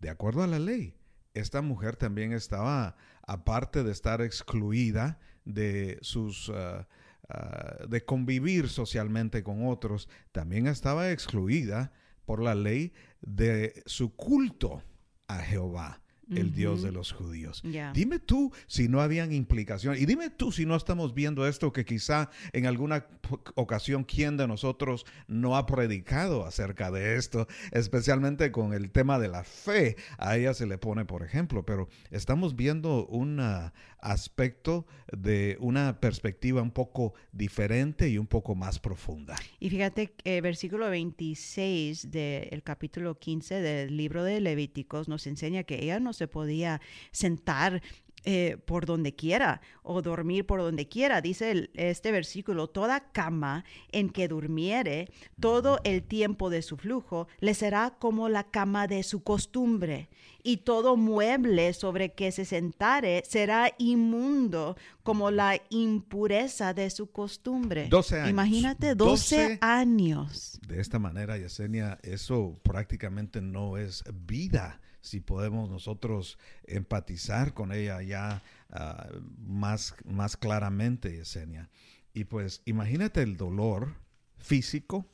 de 0.00 0.10
acuerdo 0.10 0.42
a 0.42 0.46
la 0.46 0.58
ley, 0.58 0.96
esta 1.34 1.62
mujer 1.62 1.96
también 1.96 2.32
estaba, 2.32 2.96
aparte 3.26 3.82
de 3.82 3.92
estar 3.92 4.22
excluida 4.22 5.18
de 5.44 5.98
sus... 6.02 6.48
Uh, 6.48 6.84
uh, 7.28 7.88
de 7.88 8.04
convivir 8.04 8.68
socialmente 8.68 9.42
con 9.42 9.66
otros, 9.66 10.08
también 10.32 10.66
estaba 10.66 11.10
excluida 11.10 11.92
por 12.24 12.42
la 12.42 12.54
ley 12.54 12.92
de 13.20 13.82
su 13.86 14.14
culto 14.14 14.82
a 15.26 15.38
Jehová 15.38 16.03
el 16.30 16.46
uh 16.46 16.50
-huh. 16.50 16.52
Dios 16.52 16.82
de 16.82 16.92
los 16.92 17.12
judíos. 17.12 17.62
Yeah. 17.62 17.92
Dime 17.92 18.18
tú 18.18 18.52
si 18.66 18.88
no 18.88 19.00
habían 19.00 19.32
implicaciones 19.32 20.00
y 20.00 20.06
dime 20.06 20.30
tú 20.30 20.52
si 20.52 20.66
no 20.66 20.76
estamos 20.76 21.14
viendo 21.14 21.46
esto 21.46 21.72
que 21.72 21.84
quizá 21.84 22.30
en 22.52 22.66
alguna 22.66 23.06
ocasión 23.54 24.04
quién 24.04 24.36
de 24.36 24.46
nosotros 24.46 25.06
no 25.26 25.56
ha 25.56 25.66
predicado 25.66 26.44
acerca 26.46 26.90
de 26.90 27.16
esto, 27.16 27.46
especialmente 27.72 28.50
con 28.52 28.72
el 28.72 28.90
tema 28.90 29.18
de 29.18 29.28
la 29.28 29.44
fe. 29.44 29.96
A 30.18 30.36
ella 30.36 30.54
se 30.54 30.66
le 30.66 30.78
pone, 30.78 31.04
por 31.04 31.22
ejemplo, 31.22 31.64
pero 31.64 31.88
estamos 32.10 32.56
viendo 32.56 33.06
un 33.06 33.40
uh, 33.40 33.70
aspecto 34.04 34.86
de 35.10 35.56
una 35.60 35.98
perspectiva 35.98 36.60
un 36.62 36.70
poco 36.70 37.14
diferente 37.32 38.08
y 38.08 38.18
un 38.18 38.26
poco 38.26 38.54
más 38.54 38.78
profunda. 38.78 39.34
Y 39.58 39.70
fíjate, 39.70 40.14
eh, 40.24 40.40
versículo 40.40 40.90
26 40.90 42.10
del 42.10 42.62
capítulo 42.62 43.18
15 43.18 43.60
del 43.60 43.96
libro 43.96 44.22
de 44.22 44.40
Levíticos 44.40 45.08
nos 45.08 45.26
enseña 45.26 45.64
que 45.64 45.82
ella 45.82 46.00
no 46.00 46.12
se 46.12 46.28
podía 46.28 46.80
sentar 47.12 47.82
eh, 48.24 48.56
por 48.64 48.86
donde 48.86 49.14
quiera 49.14 49.60
o 49.82 50.00
dormir 50.00 50.46
por 50.46 50.60
donde 50.60 50.88
quiera. 50.88 51.20
Dice 51.20 51.50
el, 51.50 51.70
este 51.74 52.10
versículo, 52.10 52.68
toda 52.68 53.12
cama 53.12 53.64
en 53.92 54.08
que 54.08 54.28
durmiere 54.28 55.10
todo 55.40 55.78
el 55.84 56.02
tiempo 56.02 56.48
de 56.48 56.62
su 56.62 56.76
flujo 56.76 57.28
le 57.40 57.54
será 57.54 57.96
como 57.98 58.28
la 58.28 58.44
cama 58.44 58.86
de 58.86 59.02
su 59.02 59.22
costumbre 59.22 60.08
y 60.42 60.58
todo 60.58 60.96
mueble 60.96 61.72
sobre 61.72 62.12
que 62.12 62.30
se 62.32 62.44
sentare 62.44 63.22
será 63.26 63.72
inmundo 63.78 64.76
como 65.02 65.30
la 65.30 65.60
impureza 65.70 66.74
de 66.74 66.90
su 66.90 67.10
costumbre. 67.10 67.88
12 67.88 68.16
años. 68.16 68.30
Imagínate 68.30 68.94
12, 68.94 69.36
12 69.36 69.58
años. 69.60 70.60
De 70.66 70.80
esta 70.80 70.98
manera, 70.98 71.36
Yesenia, 71.36 71.98
eso 72.02 72.58
prácticamente 72.62 73.40
no 73.40 73.76
es 73.76 74.04
vida 74.12 74.80
si 75.04 75.20
podemos 75.20 75.68
nosotros 75.68 76.38
empatizar 76.66 77.52
con 77.52 77.72
ella 77.72 78.00
ya 78.00 78.42
uh, 78.70 79.20
más, 79.46 79.94
más 80.06 80.38
claramente, 80.38 81.12
Yesenia. 81.12 81.68
Y 82.14 82.24
pues 82.24 82.62
imagínate 82.64 83.20
el 83.22 83.36
dolor 83.36 83.96
físico, 84.38 85.04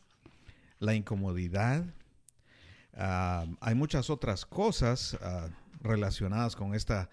la 0.78 0.94
incomodidad. 0.94 1.84
Uh, 2.92 3.56
hay 3.60 3.74
muchas 3.74 4.10
otras 4.10 4.46
cosas 4.46 5.14
uh, 5.14 5.50
relacionadas 5.82 6.54
con 6.54 6.74
esta 6.74 7.10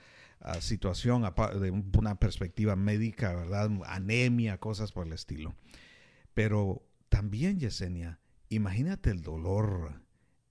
situación 0.60 1.24
de 1.60 1.72
una 1.98 2.20
perspectiva 2.20 2.76
médica, 2.76 3.34
¿verdad? 3.34 3.72
Anemia, 3.88 4.60
cosas 4.60 4.92
por 4.92 5.08
el 5.08 5.14
estilo. 5.14 5.56
Pero 6.36 6.86
también, 7.10 7.60
Yesenia, 7.60 8.20
imagínate 8.50 9.10
el 9.10 9.24
dolor 9.24 10.00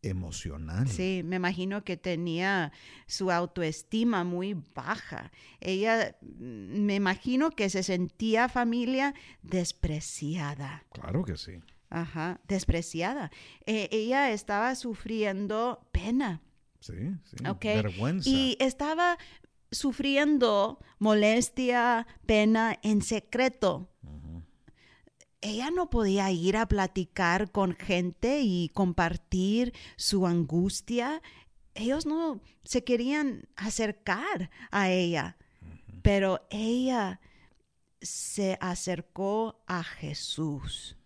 emocional. 0.02 0.88
Sí, 0.88 1.22
me 1.24 1.36
imagino 1.36 1.84
que 1.84 1.96
tenía 1.96 2.72
su 3.06 3.30
autoestima 3.30 4.24
muy 4.24 4.54
baja. 4.74 5.32
Ella, 5.60 6.16
me 6.22 6.94
imagino 6.94 7.50
que 7.50 7.70
se 7.70 7.82
sentía 7.82 8.48
familia 8.48 9.14
despreciada. 9.42 10.84
Claro 10.92 11.24
que 11.24 11.36
sí. 11.36 11.60
Ajá, 11.90 12.40
despreciada. 12.48 13.30
Eh, 13.64 13.88
ella 13.92 14.30
estaba 14.30 14.74
sufriendo 14.74 15.88
pena. 15.92 16.42
Sí, 16.80 16.94
sí. 17.24 17.46
Okay. 17.46 17.76
Vergüenza. 17.76 18.28
Y 18.28 18.56
estaba 18.60 19.18
sufriendo 19.70 20.78
molestia, 20.98 22.06
pena 22.26 22.78
en 22.82 23.02
secreto. 23.02 23.90
Ella 25.46 25.70
no 25.70 25.90
podía 25.90 26.28
ir 26.32 26.56
a 26.56 26.66
platicar 26.66 27.52
con 27.52 27.76
gente 27.76 28.40
y 28.42 28.68
compartir 28.74 29.72
su 29.96 30.26
angustia. 30.26 31.22
Ellos 31.74 32.04
no 32.04 32.40
se 32.64 32.82
querían 32.82 33.48
acercar 33.54 34.50
a 34.72 34.90
ella, 34.90 35.36
uh 35.62 35.66
-huh. 35.66 36.00
pero 36.02 36.44
ella 36.50 37.20
se 38.02 38.58
acercó 38.60 39.62
a 39.68 39.84
Jesús. 39.84 40.96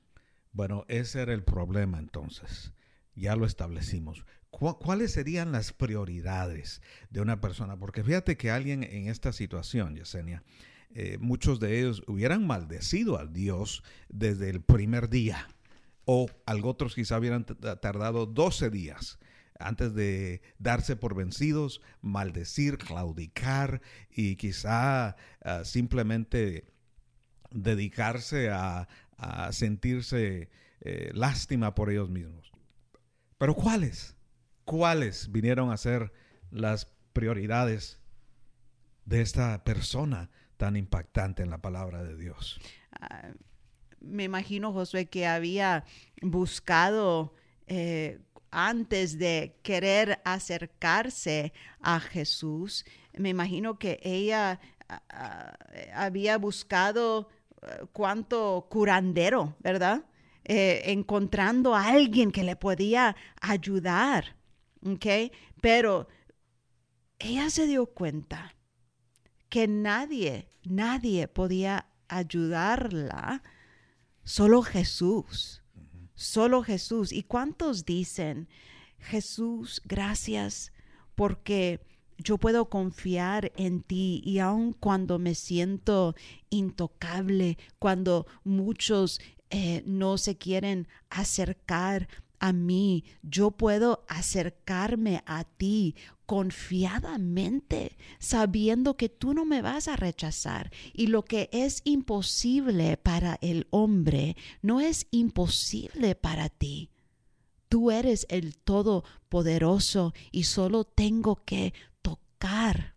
Bueno, 0.52 0.87
ese 0.88 1.20
era 1.20 1.35
el 1.35 1.44
problema 1.44 1.99
entonces. 1.99 2.73
ya 3.14 3.37
lo 3.37 3.44
establecimos. 3.44 4.25
¿Cuáles 4.49 5.12
serían 5.12 5.52
las 5.52 5.75
prioridades 5.75 6.80
de 7.11 7.20
una 7.20 7.42
persona? 7.42 7.78
Porque 7.78 8.02
fíjate 8.02 8.38
que 8.38 8.50
alguien 8.50 8.82
en 8.85 9.09
esta 9.09 9.35
situación, 9.35 9.97
Yesenia, 9.97 10.42
eh, 10.92 11.18
muchos 11.20 11.61
de 11.61 11.78
ellos 11.78 12.02
hubieran 12.06 12.47
maldecido 12.47 13.18
a 13.18 13.26
Dios 13.26 13.82
desde 14.09 14.50
el 14.50 14.61
primer 14.61 15.09
día, 15.09 15.49
o 16.04 16.28
otros 16.64 16.94
quizá 16.94 17.18
hubieran 17.18 17.44
tardado 17.44 18.26
12 18.26 18.70
días 18.70 19.18
antes 19.61 19.94
de 19.94 20.42
darse 20.59 20.97
por 20.97 21.14
vencidos, 21.14 21.80
maldecir, 22.00 22.78
claudicar 22.78 23.82
y 24.11 24.37
quizá 24.37 25.16
ah, 25.44 25.64
simplemente 25.64 26.73
dedicarse 27.50 28.50
a, 28.50 28.88
sentirse 29.50 30.49
eh, 30.80 31.11
lástima 31.12 31.75
por 31.75 31.90
ellos 31.90 32.09
mismos. 32.09 32.50
Pero 33.37 33.54
¿cuáles? 33.54 34.16
¿Cuáles 34.64 35.30
vinieron 35.30 35.70
a 35.70 35.76
ser 35.76 36.11
las 36.50 36.87
prioridades 37.12 38.00
de 39.04 39.20
esta 39.20 39.62
persona 39.62 40.30
tan 40.61 40.76
impactante 40.76 41.43
en 41.43 41.49
la 41.49 41.57
palabra 41.57 42.05
de 42.05 42.19
Dios? 42.19 42.61
Ah, 43.00 43.31
me 43.99 44.25
imagino, 44.25 44.75
Josué, 44.75 45.07
que 45.07 45.26
había 45.26 45.85
buscado 46.21 47.33
eh, 47.67 48.21
antes 48.50 49.19
de 49.19 49.59
querer 49.62 50.21
acercarse 50.23 51.55
a 51.81 51.99
Jesús, 51.99 52.85
me 53.14 53.31
imagino 53.31 53.79
que 53.79 54.00
ella 54.02 54.61
ah, 54.90 55.02
ah, 55.09 55.55
había 55.95 56.37
buscado 56.37 57.31
eh, 57.62 57.87
cuánto 57.95 58.67
curandero, 58.69 59.57
¿verdad? 59.61 60.05
Eh, 60.45 60.83
encontrando 60.93 61.75
a 61.75 61.87
alguien 61.87 62.33
que 62.33 62.45
le 62.45 62.57
podía 62.57 63.17
ayudar, 63.40 64.37
¿ok? 64.87 65.33
Pero 65.62 66.07
ella 67.19 67.49
se 67.49 67.67
dio 67.67 67.87
cuenta 67.87 68.55
que 69.50 69.69
nadie, 69.69 70.49
nadie 70.64 71.28
podía 71.28 71.87
ayudarla, 72.09 73.42
solo 74.25 74.62
Jesús. 74.62 75.62
Solo 76.14 76.62
Jesús. 76.62 77.12
¿Y 77.12 77.22
cuántos 77.22 77.85
dicen, 77.85 78.48
Jesús, 78.98 79.81
gracias 79.85 80.72
porque 81.14 81.81
yo 82.18 82.37
puedo 82.38 82.68
confiar 82.68 83.53
en 83.57 83.83
ti 83.83 84.22
y 84.24 84.38
aun 84.38 84.72
cuando 84.74 85.18
me 85.18 85.35
siento 85.35 86.14
intocable, 86.51 87.57
cuando 87.79 88.27
muchos 88.44 89.20
eh, 89.48 89.83
no 89.87 90.18
se 90.18 90.37
quieren 90.37 90.87
acercar 91.09 92.09
a 92.40 92.53
mí, 92.53 93.05
yo 93.22 93.53
puedo 93.53 94.05
acercarme 94.09 95.22
a 95.26 95.44
ti 95.44 95.94
confiadamente, 96.26 97.96
sabiendo 98.18 98.96
que 98.96 99.09
tú 99.09 99.35
no 99.35 99.44
me 99.44 99.62
vas 99.62 99.88
a 99.88 99.96
rechazar. 99.96 100.72
Y 100.92 101.09
lo 101.09 101.24
que 101.24 101.50
es 101.53 101.83
imposible 101.85 102.96
para 102.96 103.38
el 103.42 103.66
hombre 103.70 104.37
no 104.62 104.81
es 104.81 105.07
imposible 105.11 106.14
para 106.14 106.48
ti. 106.48 106.90
Tú 107.68 107.90
eres 107.90 108.26
el 108.31 108.57
Todopoderoso 108.57 110.14
y 110.33 110.44
solo 110.44 110.85
tengo 110.85 111.44
que 111.44 111.74
tocar 112.03 112.94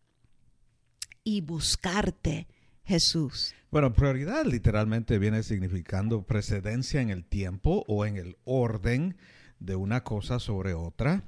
y 1.24 1.42
buscarte, 1.42 2.48
Jesús. 2.84 3.54
Bueno, 3.72 3.94
prioridad 3.94 4.46
literalmente 4.46 5.18
viene 5.18 5.42
significando 5.42 6.28
precedencia 6.28 7.02
en 7.02 7.10
el 7.10 7.26
tiempo 7.26 7.84
o 7.88 8.06
en 8.06 8.18
el 8.18 8.38
orden 8.44 9.18
de 9.60 9.76
una 9.76 10.04
cosa 10.04 10.40
sobre 10.40 10.74
otra, 10.74 11.24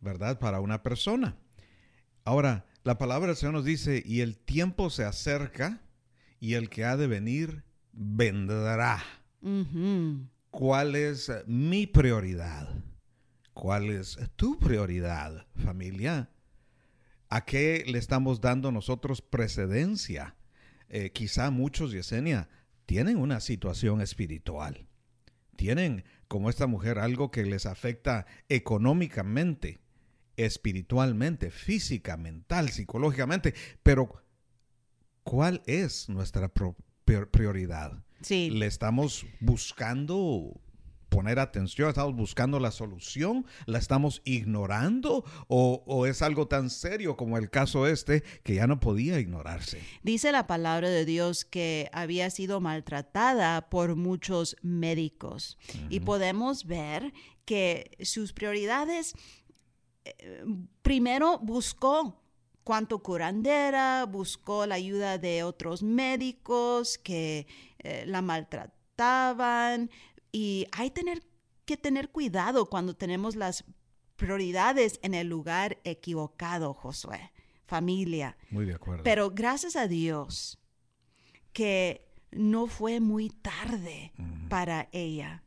¿verdad? 0.00 0.38
Para 0.38 0.60
una 0.60 0.82
persona. 0.82 1.36
Ahora, 2.24 2.66
la 2.84 2.96
palabra 2.96 3.28
del 3.28 3.36
Señor 3.36 3.54
nos 3.54 3.64
dice, 3.64 4.02
y 4.04 4.20
el 4.20 4.38
tiempo 4.38 4.88
se 4.88 5.04
acerca 5.04 5.82
y 6.38 6.54
el 6.54 6.70
que 6.70 6.84
ha 6.84 6.96
de 6.96 7.06
venir 7.06 7.64
vendrá. 7.92 9.02
¿Cuál 10.50 10.96
es 10.96 11.30
mi 11.46 11.86
prioridad? 11.86 12.68
¿Cuál 13.52 13.90
es 13.90 14.18
tu 14.36 14.58
prioridad, 14.58 15.46
familia? 15.56 16.30
¿A 17.28 17.44
qué 17.44 17.84
le 17.86 17.98
estamos 17.98 18.40
dando 18.40 18.72
nosotros 18.72 19.20
precedencia? 19.20 20.34
Eh, 20.90 21.10
quizá 21.12 21.50
muchos, 21.50 21.92
Yesenia, 21.92 22.48
tienen 22.84 23.16
una 23.16 23.40
situación 23.40 24.00
espiritual. 24.00 24.88
Tienen, 25.56 26.04
como 26.26 26.50
esta 26.50 26.66
mujer, 26.66 26.98
algo 26.98 27.30
que 27.30 27.44
les 27.44 27.64
afecta 27.64 28.26
económicamente 28.48 29.80
espiritualmente, 30.36 31.50
física, 31.50 32.16
mental, 32.16 32.70
psicológicamente, 32.70 33.54
pero 33.82 34.22
¿cuál 35.22 35.62
es 35.66 36.08
nuestra 36.08 36.50
prioridad? 37.04 38.04
Sí. 38.22 38.50
¿Le 38.50 38.66
estamos 38.66 39.26
buscando 39.40 40.60
poner 41.10 41.38
atención? 41.38 41.90
¿Estamos 41.90 42.16
buscando 42.16 42.58
la 42.58 42.70
solución? 42.70 43.44
¿La 43.66 43.78
estamos 43.78 44.22
ignorando? 44.24 45.24
¿O, 45.48 45.82
¿O, 45.86 46.06
es 46.06 46.22
algo 46.22 46.48
tan 46.48 46.70
serio 46.70 47.16
como 47.16 47.36
el 47.36 47.50
caso 47.50 47.86
este 47.86 48.22
que 48.42 48.54
ya 48.54 48.66
no 48.66 48.80
podía 48.80 49.20
ignorarse? 49.20 49.82
Dice 50.02 50.32
la 50.32 50.46
palabra 50.46 50.88
de 50.88 51.04
Dios 51.04 51.44
que 51.44 51.90
había 51.92 52.30
sido 52.30 52.60
maltratada 52.60 53.68
por 53.68 53.96
muchos 53.96 54.56
médicos 54.62 55.58
y 55.90 56.00
podemos 56.00 56.64
ver 56.64 57.12
que 57.44 57.98
sus 58.00 58.32
prioridades 58.32 59.14
primero 60.82 61.38
buscó 61.38 62.22
cuánto 62.64 63.00
curandera, 63.00 64.06
buscó 64.06 64.66
la 64.66 64.76
ayuda 64.76 65.18
de 65.18 65.42
otros 65.42 65.82
médicos 65.82 66.98
que 66.98 67.46
eh, 67.78 68.04
la 68.06 68.22
maltrataban 68.22 69.90
y 70.32 70.66
hay 70.72 70.90
tener, 70.90 71.22
que 71.64 71.76
tener 71.76 72.10
cuidado 72.10 72.66
cuando 72.66 72.94
tenemos 72.94 73.36
las 73.36 73.64
prioridades 74.16 75.00
en 75.02 75.14
el 75.14 75.28
lugar 75.28 75.78
equivocado, 75.84 76.74
Josué, 76.74 77.32
familia. 77.66 78.36
Muy 78.50 78.66
de 78.66 78.74
acuerdo. 78.74 79.02
Pero 79.02 79.30
gracias 79.30 79.76
a 79.76 79.88
Dios 79.88 80.58
que 81.52 82.06
no 82.30 82.66
fue 82.66 83.00
muy 83.00 83.30
tarde 83.30 84.12
para 84.48 84.88
ella. 84.92 85.42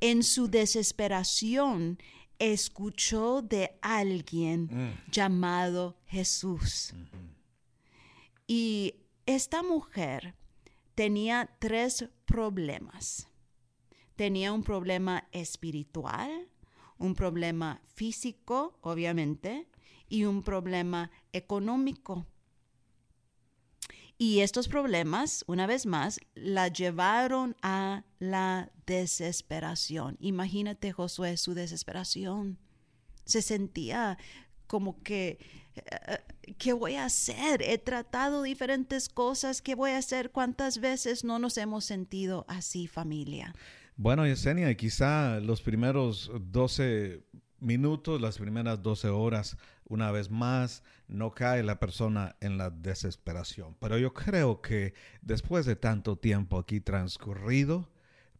En 0.00 0.22
su 0.22 0.48
desesperación, 0.48 1.98
escuchó 2.38 3.42
de 3.42 3.78
alguien 3.80 4.64
mm. 4.64 5.10
llamado 5.10 5.96
Jesús. 6.06 6.94
Y 8.46 8.94
esta 9.26 9.62
mujer 9.62 10.34
tenía 10.94 11.50
tres 11.58 12.08
problemas. 12.24 13.28
Tenía 14.16 14.52
un 14.52 14.62
problema 14.62 15.28
espiritual, 15.32 16.48
un 16.98 17.14
problema 17.14 17.80
físico, 17.86 18.78
obviamente, 18.80 19.68
y 20.08 20.24
un 20.24 20.42
problema 20.42 21.10
económico. 21.32 22.26
Y 24.16 24.40
estos 24.40 24.68
problemas, 24.68 25.44
una 25.48 25.66
vez 25.66 25.86
más, 25.86 26.20
la 26.34 26.68
llevaron 26.68 27.56
a 27.62 28.04
la 28.20 28.70
desesperación. 28.86 30.16
Imagínate, 30.20 30.92
Josué, 30.92 31.36
su 31.36 31.54
desesperación. 31.54 32.58
Se 33.24 33.42
sentía 33.42 34.16
como 34.68 35.02
que, 35.02 35.38
eh, 35.74 36.54
¿qué 36.58 36.72
voy 36.72 36.94
a 36.94 37.06
hacer? 37.06 37.60
He 37.62 37.78
tratado 37.78 38.42
diferentes 38.42 39.08
cosas, 39.08 39.60
¿qué 39.60 39.74
voy 39.74 39.90
a 39.90 39.98
hacer? 39.98 40.30
¿Cuántas 40.30 40.78
veces 40.78 41.24
no 41.24 41.40
nos 41.40 41.58
hemos 41.58 41.84
sentido 41.84 42.44
así, 42.48 42.86
familia? 42.86 43.52
Bueno, 43.96 44.26
Yesenia, 44.26 44.74
quizá 44.76 45.38
los 45.38 45.62
primeros 45.62 46.28
12 46.50 47.22
minutos, 47.60 48.20
las 48.20 48.38
primeras 48.38 48.82
12 48.82 49.08
horas, 49.08 49.56
una 49.84 50.10
vez 50.10 50.32
más, 50.32 50.82
no 51.06 51.30
cae 51.32 51.62
la 51.62 51.78
persona 51.78 52.34
en 52.40 52.58
la 52.58 52.70
desesperación. 52.70 53.76
Pero 53.78 53.96
yo 53.96 54.12
creo 54.12 54.60
que 54.60 54.94
después 55.22 55.64
de 55.64 55.76
tanto 55.76 56.16
tiempo 56.16 56.58
aquí 56.58 56.80
transcurrido, 56.80 57.88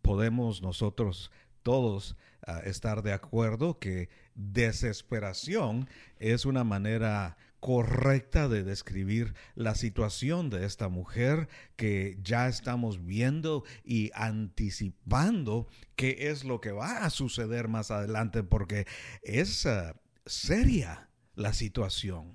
podemos 0.02 0.60
nosotros 0.60 1.30
todos 1.62 2.16
ah, 2.44 2.60
estar 2.64 3.02
de 3.02 3.12
acuerdo 3.12 3.78
que 3.78 4.08
desesperación 4.34 5.88
es 6.18 6.46
una 6.46 6.64
manera 6.64 7.36
correcta 7.64 8.46
de 8.46 8.62
describir 8.62 9.33
la 9.55 9.74
situación 9.74 10.50
de 10.50 10.66
esta 10.66 10.90
mujer 10.90 11.48
que 11.77 12.18
ya 12.22 12.46
estamos 12.46 13.07
viendo 13.07 13.64
y 13.83 14.11
anticipando 14.12 15.66
qué 15.96 16.29
es 16.29 16.44
lo 16.44 16.61
que 16.61 16.72
va 16.72 17.07
a 17.07 17.09
suceder 17.09 17.68
más 17.68 17.90
adelante 17.90 18.42
porque 18.42 18.87
es 19.22 19.64
ah, 19.64 19.98
seria 20.27 21.09
la 21.37 21.55
situación. 21.55 22.35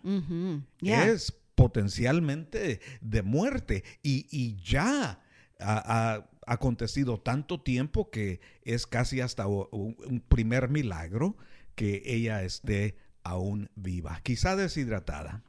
Es 0.82 1.38
potencialmente 1.54 2.82
de 3.00 3.22
muerte 3.22 3.84
y, 4.02 4.26
y 4.32 4.56
ya 4.64 5.22
ha, 5.60 6.16
ha 6.16 6.30
acontecido 6.48 7.20
tanto 7.20 7.62
tiempo 7.62 8.10
que 8.10 8.42
es 8.64 8.88
casi 8.88 9.22
hasta 9.22 9.46
un 9.46 10.24
primer 10.28 10.70
milagro 10.70 11.38
que 11.76 12.02
ella 12.04 12.42
esté 12.42 12.98
aún 13.24 13.70
viva. 13.76 14.20
Quizá 14.24 14.56
deshidratada, 14.56 15.44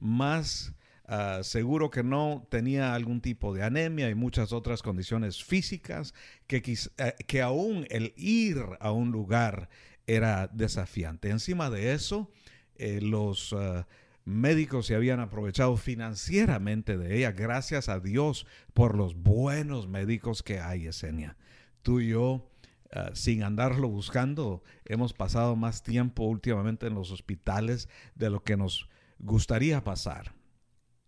más 0.00 0.74
ah, 1.06 1.40
seguro 1.42 1.90
que 1.90 2.02
no 2.02 2.46
tenía 2.50 2.94
algún 2.94 3.20
tipo 3.20 3.52
de 3.54 3.62
anemia 3.62 4.08
y 4.10 4.14
muchas 4.14 4.52
otras 4.52 4.82
condiciones 4.82 5.42
físicas 5.44 6.14
que, 6.46 6.62
quiz- 6.62 6.90
eh, 6.98 7.14
que 7.26 7.42
aún 7.42 7.86
el 7.90 8.12
ir 8.16 8.56
a 8.80 8.92
un 8.92 9.10
lugar 9.12 9.68
era 10.06 10.48
desafiante. 10.48 11.30
Encima 11.30 11.70
de 11.70 11.92
eso, 11.92 12.30
eh, 12.76 13.00
los 13.02 13.52
ah, 13.52 13.86
médicos 14.24 14.86
se 14.86 14.94
habían 14.94 15.20
aprovechado 15.20 15.76
financieramente 15.76 16.96
de 16.96 17.18
ella, 17.18 17.32
gracias 17.32 17.88
a 17.88 18.00
Dios 18.00 18.46
por 18.72 18.96
los 18.96 19.14
buenos 19.16 19.88
médicos 19.88 20.42
que 20.42 20.60
hay, 20.60 20.86
Esenia. 20.86 21.36
Tú 21.82 22.00
y 22.00 22.08
yo, 22.08 22.48
ah, 22.92 23.10
sin 23.14 23.42
andarlo 23.42 23.88
buscando, 23.88 24.62
hemos 24.84 25.12
pasado 25.12 25.56
más 25.56 25.82
tiempo 25.82 26.24
últimamente 26.24 26.86
en 26.86 26.94
los 26.94 27.10
hospitales 27.10 27.88
de 28.14 28.30
lo 28.30 28.42
que 28.42 28.56
nos 28.56 28.88
gustaría 29.18 29.84
pasar 29.84 30.34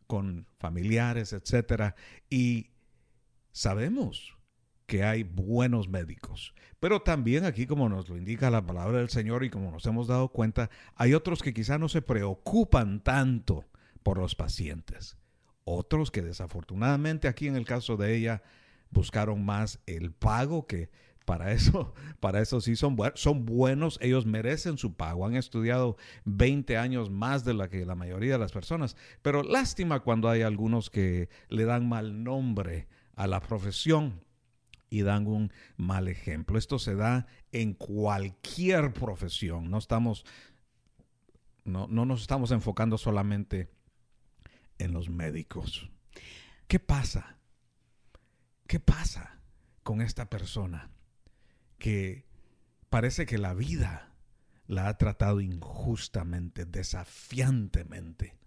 con 0.06 0.46
familiares, 0.58 1.32
etcétera, 1.32 1.94
y 2.30 2.70
sabemos 3.52 4.36
que 4.86 5.02
hay 5.02 5.22
buenos 5.22 5.88
médicos, 5.88 6.54
pero 6.78 7.00
también 7.00 7.44
aquí 7.44 7.66
como 7.66 7.88
nos 7.88 8.08
lo 8.08 8.16
indica 8.16 8.50
la 8.50 8.66
palabra 8.66 8.98
del 8.98 9.08
Señor 9.08 9.44
y 9.44 9.50
como 9.50 9.70
nos 9.70 9.86
hemos 9.86 10.06
dado 10.06 10.28
cuenta, 10.28 10.70
hay 10.94 11.14
otros 11.14 11.42
que 11.42 11.54
quizá 11.54 11.78
no 11.78 11.88
se 11.88 12.02
preocupan 12.02 13.00
tanto 13.02 13.64
por 14.02 14.18
los 14.18 14.34
pacientes. 14.34 15.16
Otros 15.64 16.10
que 16.10 16.20
desafortunadamente 16.20 17.26
aquí 17.26 17.48
en 17.48 17.56
el 17.56 17.64
caso 17.64 17.96
de 17.96 18.14
ella 18.14 18.42
buscaron 18.90 19.44
más 19.44 19.80
el 19.86 20.12
pago 20.12 20.66
que 20.66 20.90
para 21.24 21.52
eso, 21.52 21.94
para 22.20 22.40
eso 22.40 22.60
sí 22.60 22.76
son, 22.76 22.96
buen- 22.96 23.12
son 23.16 23.44
buenos, 23.46 23.98
ellos 24.02 24.26
merecen 24.26 24.78
su 24.78 24.94
pago, 24.94 25.26
han 25.26 25.36
estudiado 25.36 25.96
20 26.24 26.76
años 26.76 27.10
más 27.10 27.44
de 27.44 27.54
la 27.54 27.68
que 27.68 27.84
la 27.86 27.94
mayoría 27.94 28.32
de 28.32 28.38
las 28.38 28.52
personas, 28.52 28.96
pero 29.22 29.42
lástima 29.42 30.00
cuando 30.00 30.28
hay 30.28 30.42
algunos 30.42 30.90
que 30.90 31.28
le 31.48 31.64
dan 31.64 31.88
mal 31.88 32.22
nombre 32.24 32.88
a 33.16 33.26
la 33.26 33.40
profesión 33.40 34.22
y 34.90 35.02
dan 35.02 35.26
un 35.26 35.52
mal 35.76 36.08
ejemplo. 36.08 36.56
Esto 36.58 36.78
se 36.78 36.94
da 36.94 37.26
en 37.52 37.74
cualquier 37.74 38.92
profesión, 38.92 39.70
no 39.70 39.78
estamos, 39.78 40.24
no, 41.64 41.86
no 41.88 42.04
nos 42.04 42.20
estamos 42.20 42.50
enfocando 42.50 42.98
solamente 42.98 43.70
en 44.78 44.92
los 44.92 45.08
médicos. 45.08 45.90
¿Qué 46.68 46.78
pasa? 46.78 47.38
¿Qué 48.66 48.80
pasa 48.80 49.40
con 49.82 50.00
esta 50.00 50.30
persona 50.30 50.90
que 51.84 52.24
parece 52.88 53.26
que 53.26 53.36
la 53.36 53.52
vida 53.52 54.16
la 54.66 54.88
ha 54.88 54.96
tratado 54.96 55.42
injustamente, 55.42 56.64
desafiantemente? 56.64 58.38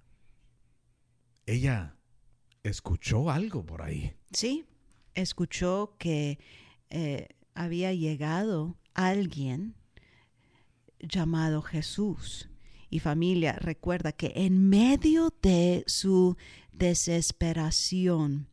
Ella 1.45 1.99
escuchó 2.63 3.29
algo 3.29 3.63
por 3.63 3.83
ahí. 3.83 4.15
Sí, 4.31 4.65
escuchó 5.13 5.93
que 5.99 6.39
eh, 6.89 7.27
había 7.53 7.93
llegado 7.93 8.75
alguien 8.95 9.75
llamado 10.97 11.61
Jesús. 11.61 12.49
Y 12.89 13.01
familia, 13.01 13.53
recuerda 13.53 14.13
que 14.13 14.33
en 14.35 14.67
medio 14.67 15.31
de 15.43 15.83
su 15.85 16.37
desesperación, 16.71 18.49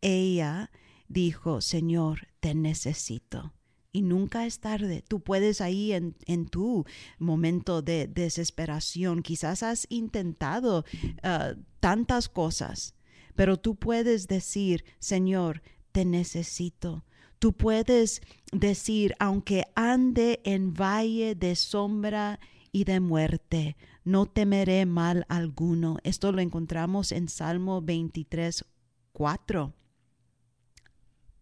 ella 0.00 0.70
dijo, 1.08 1.60
Señor, 1.60 2.28
te 2.38 2.54
necesito. 2.54 3.52
Y 3.92 4.02
nunca 4.02 4.46
es 4.46 4.60
tarde. 4.60 5.04
Tú 5.06 5.20
puedes 5.20 5.60
ahí 5.60 5.92
en, 5.92 6.16
en 6.26 6.46
tu 6.46 6.86
momento 7.18 7.82
de 7.82 8.06
desesperación, 8.06 9.22
quizás 9.22 9.62
has 9.62 9.86
intentado 9.90 10.84
ah, 11.22 11.54
tantas 11.80 12.30
cosas, 12.30 12.94
pero 13.34 13.58
tú 13.58 13.76
puedes 13.76 14.28
decir, 14.28 14.84
Señor, 14.98 15.62
te 15.92 16.06
necesito. 16.06 17.04
Tú 17.38 17.52
puedes 17.52 18.22
decir, 18.52 19.14
aunque 19.18 19.64
ande 19.74 20.40
en 20.44 20.72
valle 20.72 21.34
de 21.34 21.56
sombra 21.56 22.40
y 22.70 22.84
de 22.84 23.00
muerte, 23.00 23.76
no 24.04 24.26
temeré 24.26 24.86
mal 24.86 25.26
alguno. 25.28 25.98
Esto 26.02 26.32
lo 26.32 26.40
encontramos 26.40 27.12
en 27.12 27.28
Salmo 27.28 27.82
23, 27.82 28.64
4. 29.12 29.74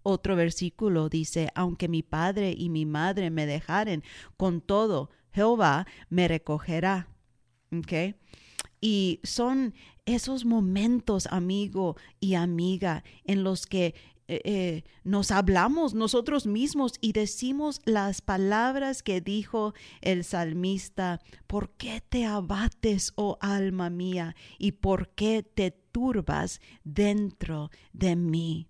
Otro 0.03 0.37
versículo 0.37 1.09
dice, 1.09 1.51
aunque 1.55 1.89
mi 1.89 2.03
padre 2.03 2.55
y 2.57 2.69
mi 2.69 2.87
madre 2.87 3.31
me 3.31 3.47
dejaren, 3.47 4.03
con 4.37 4.61
todo 4.61 5.11
Jehová 5.33 5.87
me 6.09 6.29
recogerá. 6.29 7.09
¿Ok? 7.73 8.17
Y 8.81 9.21
son 9.23 9.75
esos 10.07 10.45
momentos, 10.45 11.27
amigo 11.27 11.97
y 12.19 12.35
amiga, 12.35 13.05
en 13.25 13.45
los 13.45 13.67
que 13.67 13.95
eh, 14.31 14.41
eh, 14.45 14.85
nos 15.03 15.33
hablamos 15.33 15.93
nosotros 15.93 16.47
mismos 16.47 16.93
y 17.01 17.13
decimos 17.13 17.81
las 17.85 18.23
palabras 18.23 19.03
que 19.03 19.21
dijo 19.21 19.75
el 20.03 20.23
salmista, 20.23 21.21
¿por 21.49 21.71
qué 21.71 22.01
te 22.01 22.27
abates, 22.27 23.13
oh 23.17 23.39
alma 23.41 23.91
mía? 23.91 24.37
¿Y 24.57 24.73
por 24.73 25.09
qué 25.09 25.43
te 25.43 25.73
turbas 25.73 26.61
dentro 26.85 27.71
de 27.93 28.15
mí? 28.15 28.70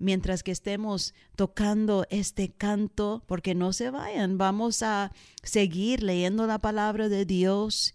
Mientras 0.00 0.42
que 0.42 0.50
estemos 0.50 1.14
tocando 1.36 2.06
este 2.10 2.48
canto, 2.50 3.22
porque 3.26 3.54
no 3.54 3.72
se 3.72 3.90
vayan, 3.90 4.38
vamos 4.38 4.82
a 4.82 5.12
seguir 5.44 6.02
leyendo 6.02 6.46
la 6.46 6.58
palabra 6.58 7.08
de 7.08 7.24
Dios 7.24 7.94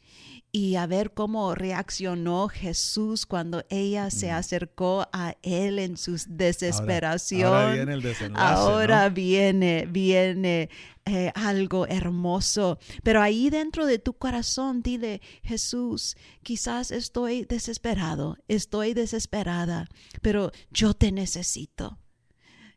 y 0.51 0.77
a 0.77 0.87
ver 0.87 1.13
cómo 1.13 1.53
reaccionó 1.53 2.47
Jesús 2.47 3.25
cuando 3.25 3.65
ella 3.69 4.09
se 4.09 4.31
acercó 4.31 5.05
a 5.11 5.35
él 5.41 5.79
en 5.79 5.97
su 5.97 6.17
desesperación. 6.29 7.43
Ahora, 7.43 7.59
ahora 7.63 7.75
viene 7.75 7.93
el 7.93 8.01
desenlace. 8.01 8.45
Ahora 8.45 9.09
¿no? 9.09 9.15
viene, 9.15 9.85
viene 9.85 10.69
eh, 11.05 11.31
algo 11.35 11.85
hermoso. 11.87 12.79
Pero 13.03 13.21
ahí 13.21 13.49
dentro 13.49 13.85
de 13.85 13.99
tu 13.99 14.13
corazón, 14.13 14.81
dile, 14.81 15.21
Jesús, 15.43 16.15
quizás 16.41 16.89
estoy 16.91 17.43
desesperado, 17.43 18.37
estoy 18.47 18.93
desesperada, 18.93 19.89
pero 20.21 20.51
yo 20.71 20.93
te 20.93 21.11
necesito. 21.11 21.99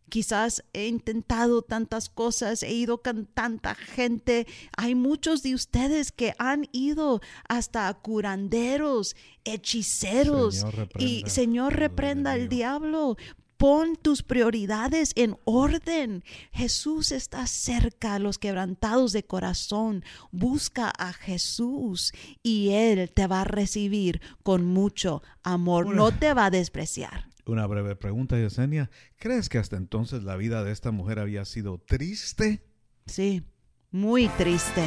Quizás 0.09 0.65
he 0.73 0.87
intentado 0.87 1.63
tantas 1.63 2.09
cosas, 2.09 2.63
he 2.63 2.73
ido 2.73 3.03
con 3.03 3.27
tanta 3.27 3.75
gente. 3.75 4.47
Hay 4.77 4.95
muchos 4.95 5.43
de 5.43 5.55
ustedes 5.55 6.13
que 6.13 6.35
han 6.39 6.69
ido 6.73 7.21
hasta 7.49 7.93
curanderos, 7.95 9.17
hechiceros. 9.45 10.57
Señor, 10.57 10.89
y 10.99 11.25
Señor, 11.27 11.77
reprenda 11.77 12.33
al 12.33 12.49
diablo. 12.49 13.17
Pon 13.59 13.97
tus 13.97 14.23
prioridades 14.23 15.13
en 15.17 15.37
orden. 15.45 16.23
Jesús 16.53 17.11
está 17.13 17.47
cerca 17.49 18.15
a 18.15 18.19
los 18.21 18.39
quebrantados 18.39 19.13
de 19.13 19.25
corazón. 19.25 20.05
Busca 20.31 20.91
a 20.97 21.13
Jesús 21.13 22.13
y 22.43 22.71
Él 22.71 23.11
te 23.13 23.27
va 23.27 23.41
a 23.41 23.45
recibir 23.45 24.21
con 24.45 24.65
mucho 24.65 25.23
amor. 25.43 25.87
Una- 25.87 25.97
No 25.97 26.13
te 26.17 26.33
va 26.35 26.47
a 26.47 26.51
despreciar. 26.51 27.29
Una 27.47 27.67
breve 27.67 27.97
pregunta, 27.97 28.37
Yesenia. 28.39 28.91
¿Crees 29.17 29.49
que 29.49 29.59
hasta 29.59 29.77
entonces 29.77 30.23
la 30.23 30.37
vida 30.37 30.63
de 30.63 30.71
esta 30.71 30.91
mujer 30.93 31.19
había 31.19 31.45
sido 31.45 31.79
triste? 31.79 32.63
Sí, 33.07 33.43
muy 33.91 34.29
triste. 34.29 34.85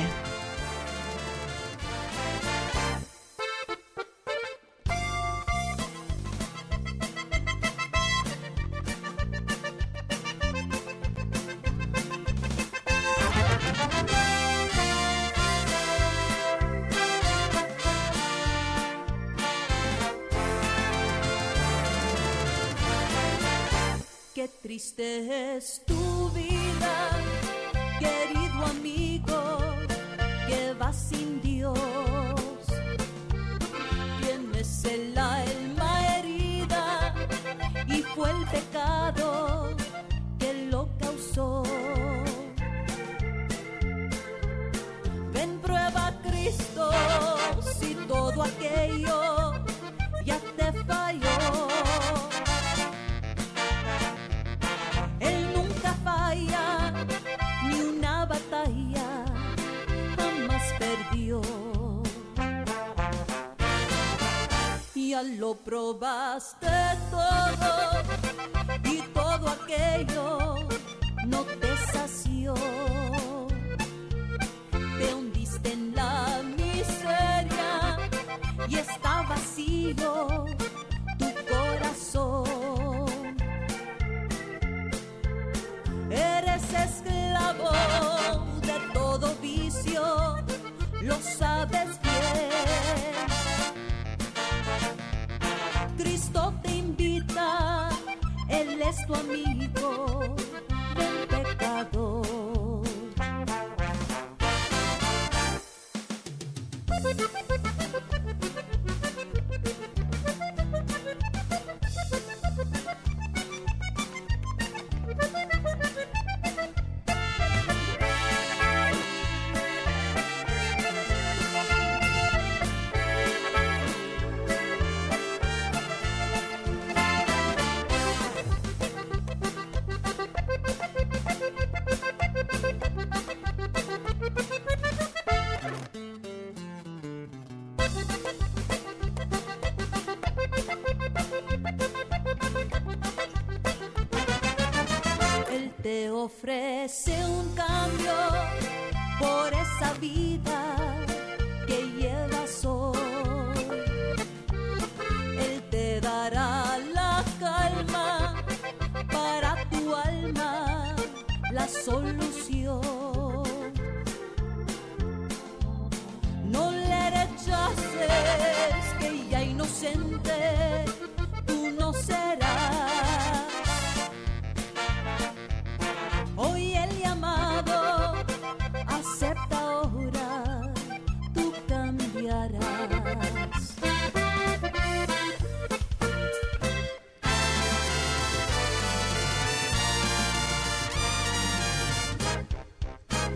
Vida 150.01 150.60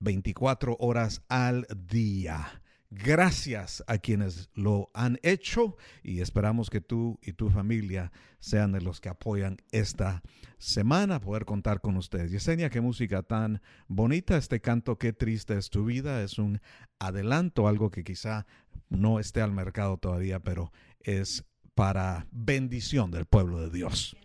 24 0.00 0.76
horas 0.80 1.22
al 1.28 1.66
día. 1.86 2.62
Gracias 2.92 3.84
a 3.86 3.98
quienes 3.98 4.50
lo 4.54 4.90
han 4.94 5.20
hecho 5.22 5.76
y 6.02 6.22
esperamos 6.22 6.70
que 6.70 6.80
tú 6.80 7.20
y 7.22 7.34
tu 7.34 7.48
familia 7.48 8.10
sean 8.40 8.72
de 8.72 8.80
los 8.80 9.00
que 9.00 9.08
apoyan 9.08 9.58
esta 9.70 10.22
semana, 10.58 11.20
poder 11.20 11.44
contar 11.44 11.80
con 11.80 11.96
ustedes. 11.96 12.32
Yesenia, 12.32 12.68
qué 12.68 12.80
música 12.80 13.22
tan 13.22 13.62
bonita, 13.86 14.36
este 14.36 14.60
canto, 14.60 14.98
qué 14.98 15.12
triste 15.12 15.56
es 15.56 15.70
tu 15.70 15.84
vida, 15.84 16.24
es 16.24 16.38
un 16.38 16.60
adelanto, 16.98 17.68
algo 17.68 17.92
que 17.92 18.02
quizá 18.02 18.44
no 18.88 19.20
esté 19.20 19.40
al 19.40 19.52
mercado 19.52 19.96
todavía, 19.96 20.40
pero 20.40 20.72
es 20.98 21.44
para 21.76 22.26
bendición 22.32 23.12
del 23.12 23.24
pueblo 23.24 23.60
de 23.60 23.70
Dios. 23.70 24.16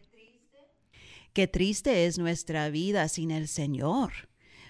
Qué 1.34 1.47
triste 1.47 2.08
es 2.08 2.17
nuestra 2.17 2.69
vida 2.69 3.08
sin 3.10 3.30
el 3.30 3.47
Señor. 3.47 4.12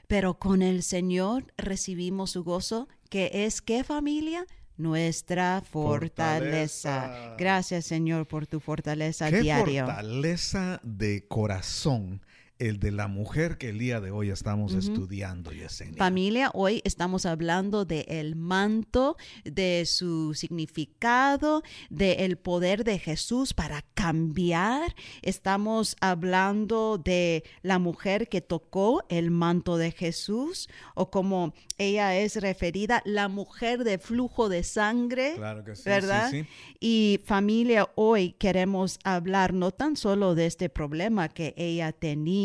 Pero 0.08 0.38
con 0.38 0.62
el 0.62 0.84
Señor 0.84 1.52
recibimos 1.58 2.32
su 2.32 2.44
gozo, 2.44 2.88
que 3.10 3.46
es 3.46 3.62
qué 3.62 3.84
familia? 3.84 4.46
Nuestra 4.78 5.62
fortaleza. 5.62 7.02
Fortaleza. 7.02 7.36
Gracias, 7.38 7.86
Señor, 7.86 8.28
por 8.28 8.46
tu 8.46 8.60
fortaleza 8.60 9.30
Qué 9.30 9.42
diaria. 9.42 9.86
fortaleza 9.86 10.82
de 10.84 11.26
corazón 11.28 12.22
el 12.60 12.80
de 12.80 12.92
la 12.92 13.08
mujer 13.08 13.58
que 13.58 13.70
el 13.70 13.80
día 13.80 14.00
de 14.00 14.12
hoy 14.12 14.30
estamos 14.30 14.74
estudiando, 14.74 15.52
Yesenia. 15.52 15.98
Familia, 15.98 16.52
hoy 16.54 16.82
estamos 16.86 17.26
hablando 17.26 17.84
de 17.84 18.06
el 18.08 18.36
manto, 18.36 19.18
de 19.44 19.86
su 19.86 20.34
significado, 20.34 21.64
de 21.90 22.26
el 22.26 22.38
poder 22.38 22.84
de 22.84 22.98
Jesús 22.98 23.54
para 23.54 23.82
cambiar. 23.94 24.96
Estamos 25.22 25.98
hablando 26.00 26.98
de 26.98 27.44
la 27.62 27.78
mujer 27.78 28.30
que 28.30 28.42
tocó 28.42 29.04
el 29.10 29.32
manto 29.32 29.78
de 29.78 29.92
Jesús 29.92 30.70
o 30.94 31.12
como 31.12 31.54
ella 31.78 32.18
es 32.18 32.38
referida, 32.38 33.02
la 33.06 33.28
mujer 33.28 33.84
de 33.84 33.98
flujo 33.98 34.48
de 34.48 34.64
sangre. 34.64 35.34
Claro 35.36 35.66
que 35.66 35.76
sí, 35.76 35.84
sí, 35.84 35.90
¿verdad? 35.90 36.32
sí. 36.32 36.46
Y 36.80 37.20
familia, 37.26 37.90
hoy 37.96 38.32
queremos 38.34 39.00
hablar 39.04 39.54
no 39.54 39.72
tan 39.72 39.98
solo 39.98 40.36
de 40.36 40.46
este 40.46 40.70
problema 40.70 41.28
que 41.28 41.54
ella 41.58 41.92
tenía 41.92 42.45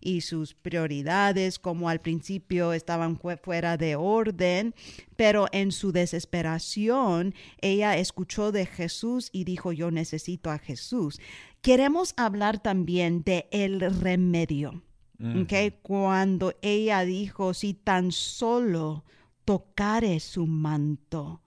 y 0.00 0.20
sus 0.20 0.54
prioridades, 0.54 1.58
como 1.58 1.88
al 1.88 2.00
principio 2.00 2.72
estaban 2.72 3.16
fue- 3.16 3.36
fuera 3.36 3.76
de 3.76 3.96
orden, 3.96 4.74
pero 5.16 5.46
en 5.52 5.72
su 5.72 5.92
desesperación 5.92 7.34
ella 7.60 7.96
escuchó 7.96 8.52
de 8.52 8.66
Jesús 8.66 9.28
y 9.32 9.44
dijo, 9.44 9.72
yo 9.72 9.90
necesito 9.90 10.50
a 10.50 10.58
Jesús. 10.58 11.20
Queremos 11.62 12.14
hablar 12.16 12.62
también 12.62 13.22
de 13.24 13.46
el 13.50 13.80
remedio. 13.80 14.82
¿ok? 15.22 15.52
Cuando 15.82 16.54
ella 16.62 17.04
dijo, 17.04 17.52
si 17.52 17.74
tan 17.74 18.10
solo 18.10 19.04
tocare 19.44 20.18
su 20.20 20.46
manto. 20.46 21.42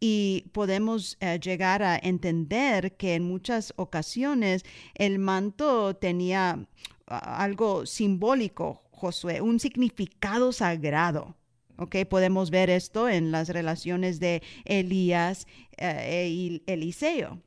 Y 0.00 0.50
podemos 0.52 1.16
eh, 1.20 1.38
llegar 1.40 1.82
a 1.84 1.96
entender 1.96 2.96
que 2.96 3.14
en 3.14 3.22
muchas 3.24 3.72
ocasiones 3.76 4.64
el 4.94 5.18
manto 5.20 5.94
tenía 5.94 6.66
algo 7.06 7.86
simbólico, 7.86 8.82
Josué, 8.90 9.40
un 9.40 9.60
significado 9.60 10.52
sagrado. 10.52 11.36
¿ok? 11.76 11.96
Podemos 12.08 12.50
ver 12.50 12.70
esto 12.70 13.08
en 13.08 13.32
las 13.32 13.48
relaciones 13.48 14.20
de 14.20 14.42
Elías 14.64 15.46
eh, 15.76 16.28
y 16.30 16.62
Eliseo. 16.66 17.40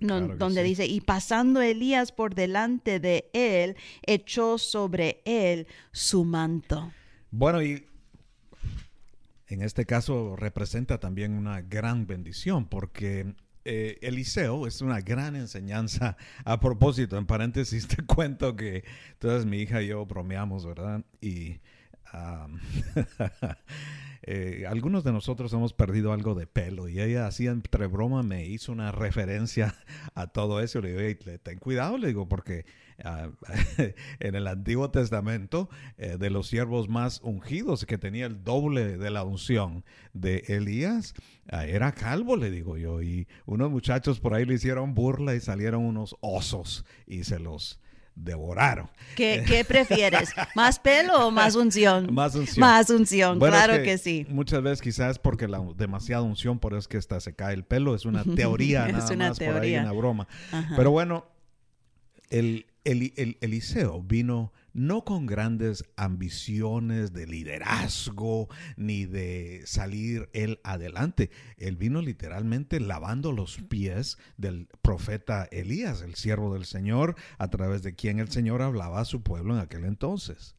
No- 0.00 0.18
Claro 0.18 0.28
que 0.28 0.34
donde 0.36 0.62
sí. 0.62 0.68
dice, 0.68 0.86
y 0.86 1.00
pasando 1.00 1.60
Elías 1.60 2.12
por 2.12 2.34
delante 2.34 3.00
de 3.00 3.30
él, 3.32 3.76
echó 4.06 4.58
sobre 4.58 5.22
él 5.24 5.66
su 5.90 6.24
manto. 6.24 6.92
Bueno, 7.32 7.62
y 7.62 7.84
en 9.48 9.62
este 9.62 9.84
caso 9.86 10.36
representa 10.36 10.98
también 11.00 11.32
una 11.32 11.62
gran 11.62 12.06
bendición 12.06 12.66
porque 12.66 13.34
eh, 13.64 13.98
Eliseo 14.02 14.66
es 14.66 14.80
una 14.80 15.00
gran 15.00 15.36
enseñanza. 15.36 16.16
A 16.44 16.60
propósito, 16.60 17.18
en 17.18 17.26
paréntesis 17.26 17.86
te 17.96 18.04
cuento 18.04 18.56
que 18.56 18.84
entonces 19.12 19.46
mi 19.46 19.58
hija 19.58 19.82
y 19.82 19.88
yo 19.88 20.04
bromeamos, 20.06 20.66
¿verdad? 20.66 21.04
Y 21.20 21.60
eh, 24.22 24.64
algunos 24.68 25.04
de 25.04 25.12
nosotros 25.12 25.52
hemos 25.52 25.72
perdido 25.72 26.12
algo 26.12 26.34
de 26.34 26.46
pelo 26.46 26.88
y 26.88 27.00
ella 27.00 27.26
así 27.26 27.46
entre 27.46 27.86
broma 27.86 28.22
me 28.22 28.46
hizo 28.46 28.72
una 28.72 28.92
referencia 28.92 29.74
a 30.14 30.26
todo 30.28 30.60
eso. 30.60 30.80
Le 30.80 30.88
digo, 30.90 31.00
"Ey, 31.00 31.18
le- 31.24 31.38
ten 31.38 31.58
cuidado, 31.58 31.98
le 31.98 32.08
digo, 32.08 32.28
porque 32.28 32.64
en 34.20 34.34
el 34.34 34.46
Antiguo 34.46 34.90
Testamento 34.90 35.68
eh, 35.98 36.16
de 36.18 36.30
los 36.30 36.46
siervos 36.46 36.88
más 36.88 37.20
ungidos 37.22 37.84
que 37.86 37.98
tenía 37.98 38.26
el 38.26 38.44
doble 38.44 38.98
de 38.98 39.10
la 39.10 39.24
unción 39.24 39.84
de 40.12 40.44
Elías, 40.48 41.14
ah, 41.50 41.66
era 41.66 41.92
calvo, 41.92 42.36
le 42.36 42.50
digo 42.50 42.76
yo, 42.76 43.02
y 43.02 43.26
unos 43.46 43.70
muchachos 43.70 44.20
por 44.20 44.34
ahí 44.34 44.44
le 44.44 44.54
hicieron 44.54 44.94
burla 44.94 45.34
y 45.34 45.40
salieron 45.40 45.84
unos 45.84 46.16
osos 46.20 46.84
y 47.06 47.24
se 47.24 47.38
los 47.38 47.80
devoraron. 48.14 48.90
¿Qué, 49.16 49.44
qué 49.48 49.64
prefieres? 49.64 50.32
¿Más 50.54 50.78
pelo 50.78 51.26
o 51.26 51.30
más 51.30 51.54
unción? 51.54 52.12
Más 52.12 52.34
unción. 52.34 52.60
Más 52.60 52.90
unción, 52.90 53.38
Bueno, 53.38 53.56
es 53.56 53.64
claro 53.64 53.82
que, 53.82 53.98
sí. 53.98 54.26
Muchas 54.28 54.62
veces 54.62 54.82
quizás 54.82 55.18
porque 55.18 55.48
la 55.48 55.62
demasiada 55.76 56.22
unción, 56.22 56.58
por 56.58 56.72
eso 56.72 56.80
es 56.80 56.88
que 56.88 56.98
hasta 56.98 57.20
se 57.20 57.34
cae 57.34 57.54
el 57.54 57.64
pelo, 57.64 57.94
es 57.94 58.04
una 58.04 58.24
teoría 58.36 58.86
Es 58.86 58.92
nada 58.94 59.14
una 59.14 59.28
más 59.30 59.38
por 59.38 59.56
ahí, 59.56 59.76
una 59.76 59.92
broma. 59.92 60.28
Ajá. 60.50 60.74
Pero 60.76 60.90
bueno, 60.90 61.26
el, 62.32 62.66
el- 62.84 63.12
el- 63.16 63.38
Eliseo 63.42 64.02
vino 64.02 64.52
no 64.72 65.04
con 65.04 65.26
grandes 65.26 65.84
ambiciones 65.96 67.12
de 67.12 67.26
liderazgo 67.26 68.48
ni 68.76 69.04
de 69.04 69.62
salir 69.66 70.28
él 70.32 70.58
adelante. 70.64 71.30
Él 71.58 71.76
vino 71.76 72.00
literalmente 72.00 72.80
lavando 72.80 73.32
los 73.32 73.58
pies 73.68 74.16
del 74.38 74.68
profeta 74.80 75.44
Elías, 75.52 76.00
el 76.02 76.14
siervo 76.14 76.54
del 76.54 76.64
Señor, 76.64 77.16
a 77.38 77.48
través 77.50 77.82
de 77.82 77.94
quien 77.94 78.18
el 78.18 78.30
Señor 78.30 78.62
hablaba 78.62 79.00
a 79.00 79.04
su 79.04 79.22
pueblo 79.22 79.54
en 79.54 79.60
aquel 79.60 79.84
entonces 79.84 80.56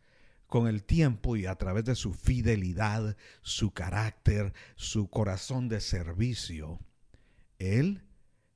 con 0.48 0.68
el 0.68 0.84
tiempo 0.84 1.36
y 1.36 1.48
a 1.48 1.56
través 1.56 1.84
de 1.86 1.96
su 1.96 2.14
fidelidad, 2.14 3.18
su 3.42 3.72
carácter, 3.72 4.54
su 4.76 5.10
corazón 5.10 5.68
de 5.68 5.82
servicio, 5.82 6.80
él 7.58 8.04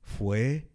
fue 0.00 0.70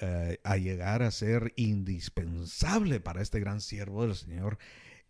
eh, 0.00 0.38
a 0.44 0.56
llegar 0.56 1.02
a 1.02 1.10
ser 1.10 1.52
indispensable 1.56 3.00
para 3.00 3.22
este 3.22 3.40
gran 3.40 3.60
siervo 3.60 4.06
del 4.06 4.14
Señor. 4.14 4.58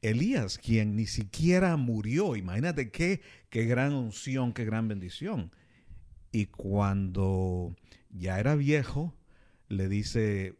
Elías, 0.00 0.58
quien 0.58 0.94
ni 0.96 1.06
siquiera 1.06 1.76
murió, 1.76 2.36
imagínate 2.36 2.90
qué, 2.90 3.20
qué 3.50 3.64
gran 3.66 3.92
unción, 3.94 4.52
qué 4.52 4.64
gran 4.64 4.86
bendición. 4.88 5.50
Y 6.30 6.46
cuando 6.46 7.74
ya 8.10 8.38
era 8.38 8.54
viejo, 8.54 9.14
le 9.68 9.88
dice 9.88 10.54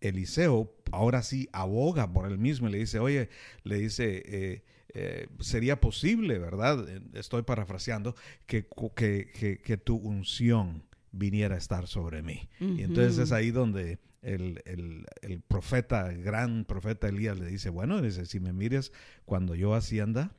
Eliseo, 0.00 0.72
ahora 0.92 1.22
sí 1.22 1.48
aboga 1.52 2.12
por 2.12 2.30
él 2.30 2.38
mismo 2.38 2.68
y 2.68 2.72
le 2.72 2.78
dice, 2.78 2.98
oye, 3.00 3.28
le 3.64 3.78
dice, 3.78 4.22
eh, 4.26 4.64
eh, 4.94 5.28
sería 5.40 5.80
posible, 5.80 6.38
¿verdad? 6.38 6.86
Estoy 7.14 7.42
parafraseando, 7.42 8.14
que, 8.46 8.66
que- 8.96 9.60
que 9.62 9.76
tu 9.76 9.96
unción 9.96 10.84
viniera 11.12 11.54
a 11.54 11.58
estar 11.58 11.86
sobre 11.86 12.22
mí. 12.22 12.48
Y 12.60 12.82
entonces 12.82 13.18
es 13.18 13.32
ahí 13.32 13.50
donde 13.50 13.98
el, 14.22 14.60
el- 14.66 15.06
el 15.22 15.40
profeta, 15.40 16.10
el 16.10 16.22
gran 16.22 16.64
profeta 16.64 17.08
Elías 17.08 17.38
le 17.38 17.46
dice, 17.46 17.70
bueno, 17.70 18.00
dice, 18.02 18.26
si 18.26 18.40
me 18.40 18.52
mires 18.52 18.92
cuando 19.24 19.54
yo 19.54 19.74
ascienda 19.74 20.32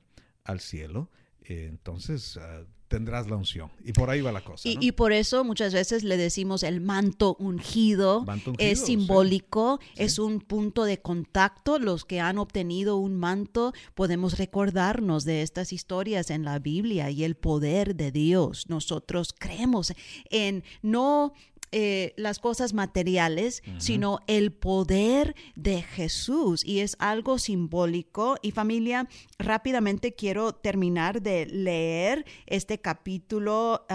al 0.44 0.60
cielo, 0.60 1.10
eh, 1.44 1.68
entonces 1.70 2.38
ah, 2.38 2.64
tendrás 2.90 3.30
la 3.30 3.38
unción. 3.38 3.72
Y 3.86 3.94
por 3.94 4.10
ahí 4.10 4.20
va 4.20 4.34
la 4.34 4.44
cosa. 4.44 4.68
Y, 4.68 4.76
¿no? 4.76 4.82
y 4.82 4.92
por 4.92 5.14
eso 5.14 5.46
muchas 5.46 5.74
veces 5.74 6.04
le 6.04 6.18
decimos 6.18 6.64
el 6.64 6.82
manto 6.82 7.38
ungido, 7.40 8.26
Manto 8.26 8.52
ungido, 8.52 8.72
es 8.72 8.82
simbólico, 8.84 9.80
Sí. 9.96 10.04
es 10.04 10.20
un 10.20 10.42
punto 10.42 10.84
de 10.84 11.00
contacto. 11.00 11.80
Los 11.80 12.04
que 12.04 12.20
han 12.20 12.38
obtenido 12.38 12.98
un 12.98 13.16
manto 13.16 13.74
podemos 13.94 14.38
recordarnos 14.38 15.24
de 15.24 15.44
estas 15.44 15.72
historias 15.72 16.32
en 16.32 16.44
la 16.44 16.60
Biblia 16.60 17.10
y 17.12 17.24
el 17.24 17.36
poder 17.36 17.96
de 17.96 18.12
Dios. 18.12 18.66
Nosotros 18.68 19.34
creemos 19.38 19.94
en 20.32 20.64
no 20.82 21.34
eh, 21.72 22.14
las 22.18 22.40
cosas 22.40 22.74
materiales, 22.74 23.64
sino 23.78 24.20
el 24.28 24.52
poder 24.52 25.36
de 25.56 25.82
Jesús. 25.82 26.66
Y 26.66 26.80
es 26.80 26.96
algo 27.00 27.38
simbólico. 27.38 28.38
Y 28.42 28.52
familia, 28.52 29.08
rápidamente 29.38 30.14
quiero 30.14 30.54
terminar 30.54 31.22
de 31.22 31.46
leer 31.46 32.26
este 32.48 32.80
capítulo 32.80 33.86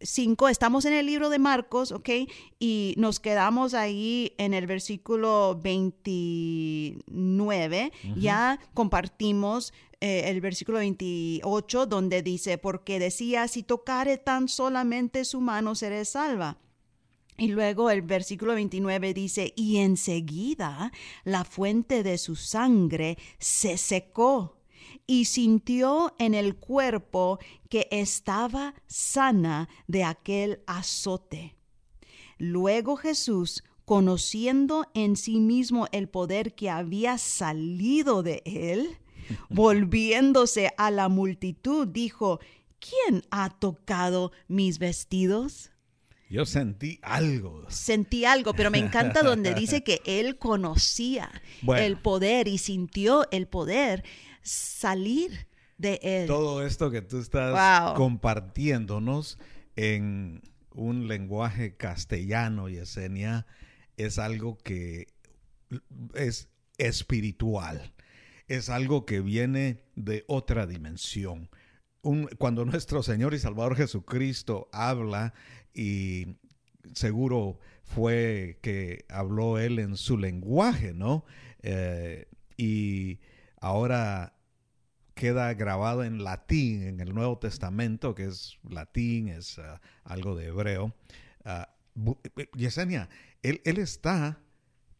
5. 0.00 0.48
Estamos 0.48 0.84
en 0.84 0.92
el 0.92 1.06
libro 1.06 1.30
de 1.30 1.38
Marcos, 1.38 1.92
¿ok? 1.92 2.10
Y 2.58 2.94
nos 2.96 3.20
quedamos 3.20 3.74
ahí 3.74 4.32
en 4.38 4.54
el 4.54 4.66
versículo 4.66 5.60
29. 5.62 7.92
Ya 8.16 8.58
compartimos 8.72 9.72
eh, 10.00 10.30
el 10.30 10.40
versículo 10.40 10.78
28 10.78 11.86
donde 11.86 12.22
dice, 12.22 12.58
porque 12.58 12.98
decía, 12.98 13.46
si 13.48 13.62
tocare 13.62 14.18
tan 14.18 14.48
solamente 14.48 15.24
su 15.24 15.40
mano, 15.40 15.74
seré 15.74 16.04
salva. 16.04 16.58
Y 17.36 17.48
luego 17.48 17.90
el 17.90 18.02
versículo 18.02 18.54
29 18.54 19.12
dice, 19.12 19.52
y 19.56 19.78
enseguida 19.78 20.92
la 21.24 21.44
fuente 21.44 22.02
de 22.02 22.16
su 22.18 22.36
sangre 22.36 23.18
se 23.38 23.76
secó 23.76 24.60
y 25.06 25.24
sintió 25.24 26.14
en 26.18 26.34
el 26.34 26.56
cuerpo 26.56 27.38
que 27.68 27.88
estaba 27.90 28.74
sana 28.86 29.68
de 29.88 30.04
aquel 30.04 30.62
azote. 30.66 31.56
Luego 32.38 32.96
Jesús, 32.96 33.64
conociendo 33.84 34.86
en 34.94 35.16
sí 35.16 35.40
mismo 35.40 35.88
el 35.92 36.08
poder 36.08 36.54
que 36.54 36.70
había 36.70 37.18
salido 37.18 38.22
de 38.22 38.42
él, 38.44 38.98
volviéndose 39.50 40.72
a 40.76 40.90
la 40.90 41.08
multitud, 41.08 41.88
dijo, 41.88 42.38
¿quién 42.78 43.22
ha 43.30 43.50
tocado 43.50 44.30
mis 44.46 44.78
vestidos? 44.78 45.70
Yo 46.30 46.44
sentí 46.46 46.98
algo. 47.02 47.64
sentí 47.70 48.24
algo, 48.24 48.54
pero 48.54 48.70
me 48.70 48.78
encanta 48.78 49.22
donde 49.22 49.54
dice 49.54 49.82
que 49.84 50.00
él 50.06 50.38
conocía 50.38 51.30
Bueno. 51.62 51.82
el 51.84 51.96
poder 51.98 52.48
y 52.48 52.58
sintió 52.58 53.28
el 53.30 53.46
poder 53.46 54.04
salir 54.42 55.46
de 55.78 56.00
él. 56.02 56.26
Todo 56.26 56.64
esto 56.66 56.90
que 56.90 57.02
tú 57.02 57.18
estás 57.18 57.52
Wow. 57.52 57.94
compartiéndonos 57.96 59.38
en 59.76 60.42
un 60.72 61.08
lenguaje 61.08 61.76
castellano, 61.76 62.68
Yesenia, 62.68 63.46
es 63.96 64.18
algo 64.18 64.56
que 64.58 65.08
es 66.14 66.48
espiritual. 66.78 67.92
Es 68.48 68.68
algo 68.68 69.06
que 69.06 69.20
viene 69.20 69.82
de 69.94 70.24
otra 70.26 70.66
dimensión. 70.66 71.48
Un- 72.02 72.26
cuando 72.38 72.64
nuestro 72.64 73.02
Señor 73.02 73.34
y 73.34 73.38
Salvador 73.38 73.76
Jesucristo 73.76 74.68
habla, 74.72 75.32
y 75.74 76.36
seguro 76.94 77.58
fue 77.82 78.58
que 78.62 79.04
habló 79.08 79.58
él 79.58 79.78
en 79.78 79.96
su 79.96 80.16
lenguaje, 80.16 80.94
¿no? 80.94 81.24
Eh, 81.62 82.26
y 82.56 83.20
ahora 83.60 84.34
queda 85.14 85.54
grabado 85.54 86.04
en 86.04 86.24
latín 86.24 86.82
en 86.82 87.00
el 87.00 87.14
Nuevo 87.14 87.38
Testamento, 87.38 88.14
que 88.14 88.24
es 88.24 88.58
latín, 88.68 89.28
es 89.28 89.58
ah, 89.58 89.80
algo 90.04 90.34
de 90.34 90.46
hebreo. 90.46 90.94
Ah, 91.44 91.74
eh, 92.36 92.48
Yesenia, 92.56 93.08
él, 93.42 93.60
él 93.64 93.78
está 93.78 94.38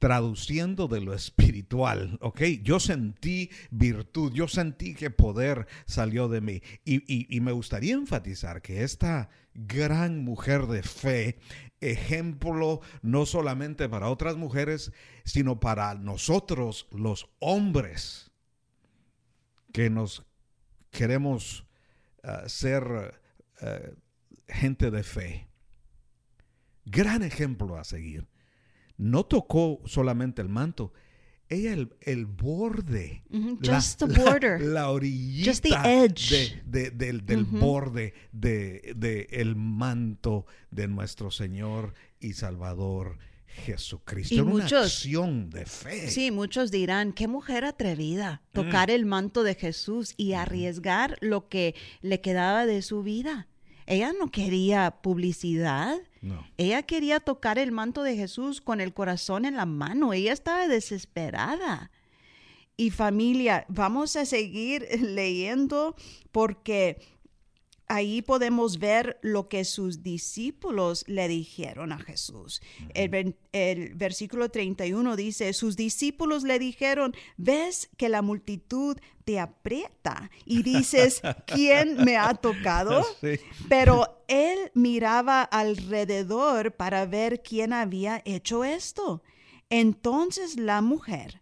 traduciendo 0.05 0.87
de 0.87 1.01
lo 1.01 1.15
espiritual, 1.15 2.19
¿ok? 2.21 2.43
Yo 2.63 2.79
sentí 2.79 3.49
virtud, 3.71 4.35
yo 4.35 4.49
sentí 4.49 4.95
que 4.95 5.09
poder 5.09 5.67
salió 5.87 6.29
de 6.29 6.43
mí. 6.43 6.63
Y, 6.85 7.35
y- 7.35 7.41
me 7.41 7.53
gustaría 7.53 7.95
enfatizar 7.95 8.61
que 8.61 8.83
esta 8.85 9.31
gran 9.55 10.23
mujer 10.23 10.67
de 10.67 10.83
fe, 10.83 11.39
ejemplo 11.81 12.83
no 13.01 13.25
solamente 13.25 13.89
para 13.89 14.11
otras 14.11 14.37
mujeres, 14.37 14.93
sino 15.25 15.59
para 15.59 15.95
nosotros 15.95 16.87
los 16.91 17.31
hombres, 17.39 18.31
que 19.73 19.89
nos 19.89 20.27
queremos 20.91 21.65
ah, 22.23 22.43
ser 22.47 23.19
ah, 23.63 23.79
gente 24.49 24.91
de 24.91 25.03
fe. 25.03 25.49
Gran 26.85 27.23
ejemplo 27.23 27.79
a 27.79 27.85
seguir. 27.85 28.34
No 28.97 29.25
tocó 29.25 29.81
solamente 29.87 30.41
el 30.43 30.49
manto, 30.49 30.93
ella 31.49 31.73
el, 31.73 31.95
el 32.01 32.27
borde. 32.27 33.23
La- 33.61 33.77
just 33.77 33.99
the 33.99 34.07
la- 34.09 34.19
border. 34.25 34.61
La, 34.61 34.91
orillita 34.91 35.51
Just 35.51 35.63
the 35.65 36.05
edge. 36.05 36.31
de- 36.31 36.63
de- 36.65 36.91
del, 36.91 37.27
del 37.27 37.45
borde 37.45 38.15
de, 38.33 38.95
de 38.97 39.27
el 39.31 39.57
manto 39.57 40.47
de 40.71 40.89
nuestro 40.89 41.31
Señor 41.31 41.93
y 42.21 42.33
Salvador 42.33 43.19
Jesucristo. 43.47 44.35
Y 44.35 44.39
Era 44.39 44.45
una 44.47 44.65
muchos- 44.65 44.87
acción 44.87 45.51
de 45.51 45.67
fe. 45.67 46.09
Sí, 46.11 46.31
muchos 46.31 46.71
dirán, 46.71 47.13
qué 47.13 47.29
mujer 47.29 47.65
atrevida, 47.65 48.43
Mm. 48.53 48.55
tocar 48.55 48.91
el 48.91 49.05
manto 49.07 49.43
de 49.43 49.55
Jesús 49.55 50.15
y 50.17 50.33
arriesgar 50.33 51.17
lo 51.21 51.49
que 51.49 51.75
le 52.01 52.21
quedaba 52.21 52.67
de 52.67 52.83
su 52.83 53.03
vida. 53.03 53.49
Ella 53.87 54.13
no 54.19 54.31
quería 54.31 54.91
publicidad, 55.03 55.99
No. 56.25 56.43
Ella 56.57 56.83
quería 56.85 57.21
tocar 57.21 57.59
el 57.59 57.71
manto 57.71 58.03
de 58.03 58.17
Jesús 58.17 58.63
con 58.63 58.81
el 58.81 58.95
corazón 58.95 59.45
en 59.45 59.57
la 59.57 59.67
mano. 59.67 60.15
Ella 60.15 60.33
estaba 60.33 60.67
desesperada. 60.69 61.91
Y 62.79 62.91
familia, 62.91 63.67
vamos 63.69 64.17
a 64.17 64.25
seguir 64.25 64.89
leyendo 65.03 65.95
porque 66.33 66.99
ahí 67.95 68.23
podemos 68.23 68.79
ver 68.79 69.19
lo 69.23 69.49
que 69.49 69.65
sus 69.65 70.03
discípulos 70.03 71.05
le 71.07 71.29
dijeron 71.29 71.93
a 71.93 71.99
Jesús. 71.99 72.61
El, 72.95 73.09
ver- 73.09 73.37
el 73.53 73.95
versículo 73.95 74.51
31 74.51 75.17
dice, 75.17 75.53
sus 75.53 75.77
discípulos 75.77 76.43
le 76.43 76.59
dijeron, 76.59 77.15
ves 77.37 77.89
que 77.97 78.09
la 78.09 78.23
multitud 78.23 78.97
te 79.25 79.41
aprieta 79.41 80.31
y 80.45 80.63
dices, 80.63 81.23
¿quién 81.47 82.05
me 82.05 82.17
ha 82.17 82.35
tocado? 82.35 83.05
Sí. 83.21 83.39
Pero 83.69 84.23
él 84.29 84.71
miraba 84.75 85.43
alrededor 85.43 86.73
para 86.73 87.07
ver 87.07 87.43
quién 87.43 87.73
había 87.73 88.23
hecho 88.25 88.65
esto. 88.65 89.23
Entonces 89.71 90.57
la 90.59 90.83
mujer, 90.83 91.41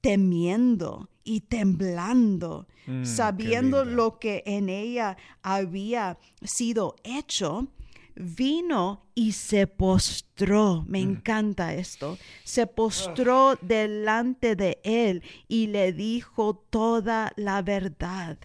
temiendo 0.00 1.08
y 1.24 1.40
temblando, 1.40 2.66
Mm, 2.86 3.04
sabiendo 3.04 3.84
lo 3.84 4.18
que 4.18 4.42
en 4.44 4.68
ella 4.68 5.16
había 5.42 6.18
sido 6.42 6.96
hecho, 7.02 7.68
vino 8.14 9.06
y 9.14 9.32
se 9.32 9.66
postró. 9.66 10.84
Me 10.86 11.00
encanta 11.00 11.74
esto. 11.74 12.18
Se 12.44 12.66
postró 12.66 13.56
delante 13.62 14.54
de 14.54 14.80
él 14.84 15.22
y 15.48 15.68
le 15.68 15.92
dijo 15.92 16.54
toda 16.70 17.32
la 17.36 17.62
verdad. 17.62 18.38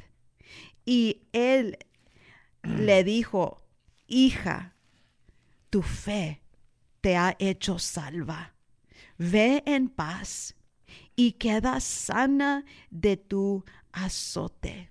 Y 0.86 1.23
él 1.34 1.77
le 2.63 3.03
dijo, 3.03 3.61
hija, 4.07 4.73
tu 5.69 5.82
fe 5.82 6.41
te 7.01 7.17
ha 7.17 7.36
hecho 7.39 7.77
salva. 7.77 8.53
Ve 9.17 9.63
en 9.65 9.89
paz 9.89 10.55
y 11.20 11.34
queda 11.34 11.82
sana 11.82 12.63
de 12.91 13.17
tu 13.17 13.65
azote. 13.91 14.89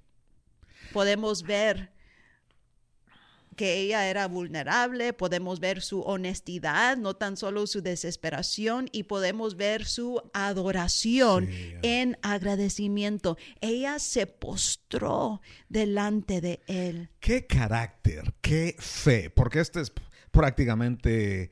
Podemos 0.92 1.42
ver 1.42 1.90
que 3.56 3.78
ella 3.78 4.10
era 4.10 4.28
vulnerable, 4.28 5.14
podemos 5.14 5.58
ver 5.58 5.80
su 5.80 6.02
honestidad, 6.02 6.98
no 6.98 7.16
tan 7.16 7.38
solo 7.38 7.66
su 7.66 7.80
desesperación, 7.80 8.90
y 8.92 9.04
podemos 9.04 9.56
ver 9.56 9.86
su 9.86 10.20
adoración 10.34 11.46
Sí, 11.46 11.72
en 11.80 12.18
agradecimiento. 12.20 13.38
Ella 13.62 13.98
se 13.98 14.26
postró 14.26 15.40
delante 15.70 16.42
de 16.42 16.60
él. 16.66 17.08
¿Qué 17.20 17.46
carácter? 17.46 18.34
¿Qué 18.42 18.76
fe? 18.78 19.30
Porque 19.30 19.60
este 19.60 19.80
es 19.80 19.90
prácticamente 20.30 21.50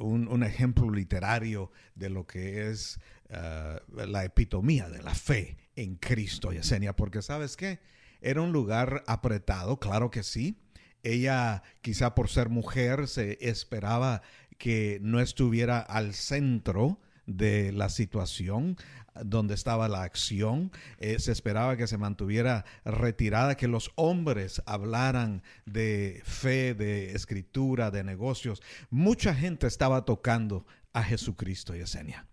un, 0.00 0.26
un 0.26 0.42
ejemplo 0.42 0.90
literario 0.90 1.70
de 1.94 2.10
lo 2.10 2.26
que 2.26 2.68
es 2.68 2.98
ah, 3.32 3.80
la 3.88 4.24
epitomía 4.24 4.88
de 4.88 5.02
la 5.02 5.14
fe 5.14 5.56
en 5.76 5.96
Cristo, 5.96 6.52
Yesenia. 6.52 6.94
Porque 6.94 7.22
sabes 7.22 7.56
qué? 7.56 7.80
Era 8.20 8.40
un 8.40 8.52
lugar 8.52 9.02
apretado, 9.06 9.78
claro 9.78 10.10
que 10.10 10.22
sí. 10.22 10.58
Ella, 11.02 11.62
quizá 11.80 12.14
por 12.14 12.28
ser 12.28 12.48
mujer, 12.48 13.08
se 13.08 13.38
esperaba 13.40 14.22
que 14.58 15.00
no 15.02 15.20
estuviera 15.20 15.80
al 15.80 16.14
centro 16.14 17.00
de 17.26 17.72
la 17.72 17.88
situación 17.88 18.76
donde 19.24 19.54
estaba 19.54 19.88
la 19.88 20.02
acción. 20.02 20.70
Eh, 20.98 21.18
se 21.18 21.32
esperaba 21.32 21.76
que 21.76 21.86
se 21.86 21.98
mantuviera 21.98 22.64
retirada, 22.84 23.56
que 23.56 23.68
los 23.68 23.90
hombres 23.96 24.62
hablaran 24.66 25.42
de 25.66 26.22
fe, 26.24 26.74
de 26.74 27.12
escritura, 27.12 27.90
de 27.90 28.04
negocios. 28.04 28.62
Mucha 28.90 29.34
gente 29.34 29.66
estaba 29.66 30.04
tocando 30.04 30.66
a 30.92 31.02
Jesucristo, 31.02 31.74
Yesenia. 31.74 32.26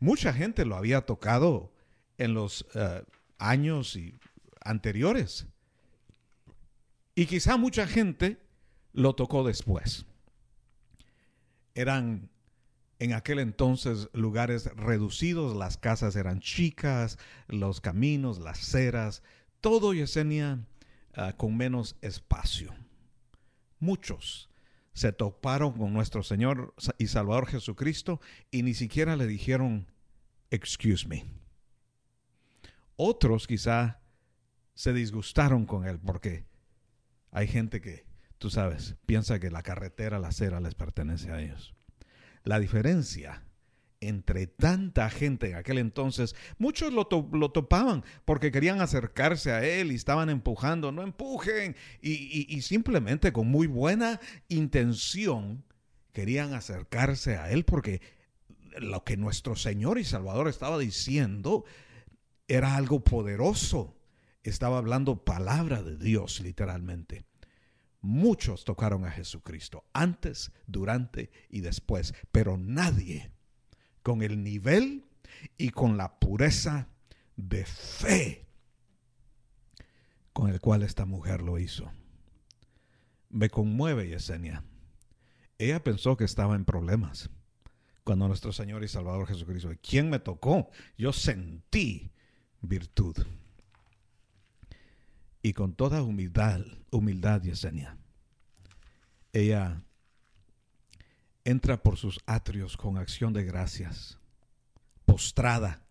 Mucha 0.00 0.32
gente 0.32 0.64
lo 0.64 0.76
había 0.76 1.02
tocado 1.02 1.72
en 2.18 2.34
los 2.34 2.66
eh, 2.74 3.02
años 3.38 3.96
y- 3.96 4.18
anteriores. 4.60 5.46
Y 7.14 7.26
quizá 7.26 7.56
mucha 7.56 7.86
gente 7.86 8.38
lo 8.92 9.14
tocó 9.14 9.44
después. 9.44 10.06
Eran 11.74 12.30
en 12.98 13.12
aquel 13.12 13.38
entonces 13.38 14.08
lugares 14.12 14.66
reducidos, 14.76 15.56
las 15.56 15.76
casas 15.76 16.16
eran 16.16 16.40
chicas, 16.40 17.18
los 17.48 17.80
caminos, 17.80 18.38
las 18.38 18.58
ceras, 18.58 19.22
todo 19.60 19.92
Yesenia 19.92 20.66
ah, 21.14 21.34
con 21.36 21.56
menos 21.56 21.96
espacio. 22.00 22.74
Muchos 23.78 24.48
se 24.96 25.12
toparon 25.12 25.72
con 25.72 25.92
nuestro 25.92 26.22
Señor 26.22 26.74
y 26.96 27.08
Salvador 27.08 27.46
Jesucristo 27.46 28.18
y 28.50 28.62
ni 28.62 28.72
siquiera 28.72 29.14
le 29.14 29.26
dijeron, 29.26 29.92
excuse 30.50 31.06
me. 31.06 31.26
Otros 32.96 33.46
quizá 33.46 34.00
se 34.72 34.94
disgustaron 34.94 35.66
con 35.66 35.86
él 35.86 35.98
porque 35.98 36.46
hay 37.30 37.46
gente 37.46 37.82
que, 37.82 38.06
tú 38.38 38.48
sabes, 38.48 38.96
piensa 39.04 39.38
que 39.38 39.50
la 39.50 39.62
carretera, 39.62 40.18
la 40.18 40.28
acera 40.28 40.60
les 40.60 40.74
pertenece 40.74 41.30
a 41.30 41.42
ellos. 41.42 41.74
La 42.42 42.58
diferencia 42.58 43.45
entre 44.06 44.46
tanta 44.46 45.10
gente 45.10 45.50
en 45.50 45.56
aquel 45.56 45.78
entonces, 45.78 46.34
muchos 46.58 46.92
lo, 46.92 47.08
lo 47.32 47.50
topaban 47.50 48.04
porque 48.24 48.50
querían 48.50 48.80
acercarse 48.80 49.52
a 49.52 49.64
él 49.64 49.92
y 49.92 49.94
estaban 49.94 50.30
empujando, 50.30 50.92
no 50.92 51.02
empujen, 51.02 51.76
y- 52.00 52.46
y 52.48 52.62
simplemente 52.62 53.32
con 53.32 53.48
muy 53.48 53.66
buena 53.66 54.20
intención 54.48 55.64
querían 56.12 56.54
acercarse 56.54 57.36
a 57.36 57.50
él 57.50 57.64
porque 57.64 58.00
lo 58.78 59.04
que 59.04 59.16
nuestro 59.16 59.56
Señor 59.56 59.98
y 59.98 60.04
Salvador 60.04 60.48
estaba 60.48 60.78
diciendo 60.78 61.64
era 62.48 62.76
algo 62.76 63.02
poderoso. 63.04 63.96
Estaba 64.42 64.78
hablando 64.78 65.24
palabra 65.24 65.82
de 65.82 65.96
Dios, 65.96 66.40
literalmente. 66.40 67.24
Muchos 68.00 68.64
tocaron 68.64 69.04
a 69.04 69.10
Jesucristo, 69.10 69.84
antes, 69.92 70.52
durante 70.66 71.30
y 71.50 71.60
después, 71.60 72.14
pero 72.30 72.56
nadie 72.56 73.32
con 74.06 74.22
el 74.22 74.44
nivel 74.44 75.02
y 75.58 75.70
con 75.70 75.96
la 75.96 76.20
pureza 76.20 76.86
de 77.34 77.64
fe 77.64 78.46
con 80.32 80.48
el 80.48 80.60
cual 80.60 80.84
esta 80.84 81.06
mujer 81.06 81.42
lo 81.42 81.58
hizo. 81.58 81.90
Me 83.30 83.50
conmueve 83.50 84.08
Yesenia. 84.08 84.62
Ella 85.58 85.82
pensó 85.82 86.16
que 86.16 86.22
estaba 86.22 86.54
en 86.54 86.64
problemas 86.64 87.30
cuando 88.04 88.28
nuestro 88.28 88.52
Señor 88.52 88.84
y 88.84 88.88
Salvador 88.88 89.26
Jesucristo, 89.26 89.70
¿quién 89.82 90.08
me 90.08 90.20
tocó? 90.20 90.70
Yo 90.96 91.12
sentí 91.12 92.12
virtud. 92.60 93.16
Y 95.42 95.52
con 95.52 95.74
toda 95.74 96.04
humildad, 96.04 96.60
humildad, 96.92 97.42
Yesenia, 97.42 97.98
ella 99.32 99.82
entra 101.46 101.80
por 101.80 101.96
sus 101.96 102.18
atrios 102.26 102.76
con 102.76 102.98
acción 102.98 103.32
de 103.32 103.44
gracias, 103.44 104.18
postrada. 105.04 105.86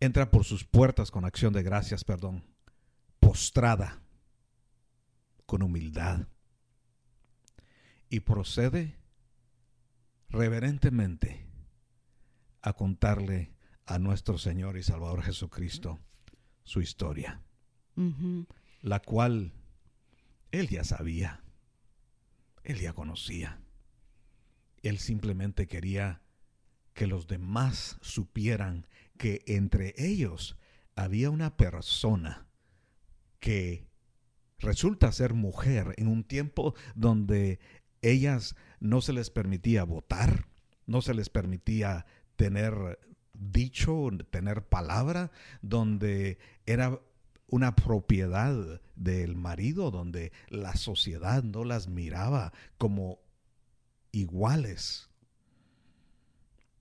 Entra 0.00 0.28
por 0.32 0.44
sus 0.44 0.64
puertas 0.64 1.12
con 1.12 1.24
acción 1.24 1.52
de 1.52 1.62
gracias, 1.62 2.02
perdón, 2.02 2.42
postrada, 3.20 4.02
con 5.46 5.62
humildad. 5.62 6.26
Y 8.08 8.20
procede 8.20 8.96
reverentemente 10.30 11.46
a 12.62 12.72
contarle 12.72 13.52
a 13.86 14.00
nuestro 14.00 14.36
Señor 14.36 14.78
y 14.78 14.82
Salvador 14.82 15.22
Jesucristo 15.22 16.00
su 16.64 16.80
historia, 16.80 17.40
la 18.82 19.00
cual 19.00 19.52
él 20.50 20.68
ya 20.68 20.82
sabía, 20.82 21.44
él 22.70 22.80
ya 22.80 22.92
conocía. 22.92 23.60
Él 24.82 24.98
simplemente 24.98 25.66
quería 25.66 26.22
que 26.94 27.06
los 27.06 27.26
demás 27.26 27.98
supieran 28.00 28.86
que 29.16 29.42
entre 29.46 29.94
ellos 29.96 30.56
había 30.96 31.30
una 31.30 31.56
persona 31.56 32.46
que 33.38 33.86
resulta 34.58 35.12
ser 35.12 35.34
mujer 35.34 35.94
en 35.96 36.08
un 36.08 36.24
tiempo 36.24 36.74
donde 36.94 37.58
ellas 38.02 38.56
no 38.80 39.00
se 39.00 39.12
les 39.12 39.30
permitía 39.30 39.84
votar, 39.84 40.46
no 40.86 41.02
se 41.02 41.14
les 41.14 41.28
permitía 41.28 42.06
tener 42.36 42.98
dicho, 43.34 44.08
tener 44.30 44.66
palabra, 44.66 45.30
donde 45.62 46.38
era 46.66 47.00
una 47.50 47.74
propiedad 47.74 48.80
del 48.96 49.36
marido, 49.36 49.90
donde 49.90 50.32
la 50.48 50.76
sociedad 50.76 51.42
no 51.42 51.64
las 51.64 51.88
miraba 51.88 52.52
como 52.78 53.18
iguales. 54.12 55.08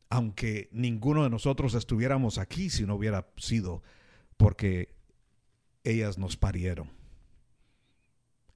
Aunque 0.09 0.69
ninguno 0.71 1.23
de 1.23 1.29
nosotros 1.29 1.73
estuviéramos 1.73 2.37
aquí 2.37 2.69
si 2.69 2.85
no 2.85 2.95
hubiera 2.95 3.27
sido 3.37 3.83
porque 4.37 4.95
ellas 5.83 6.17
nos 6.17 6.37
parieron. 6.37 6.91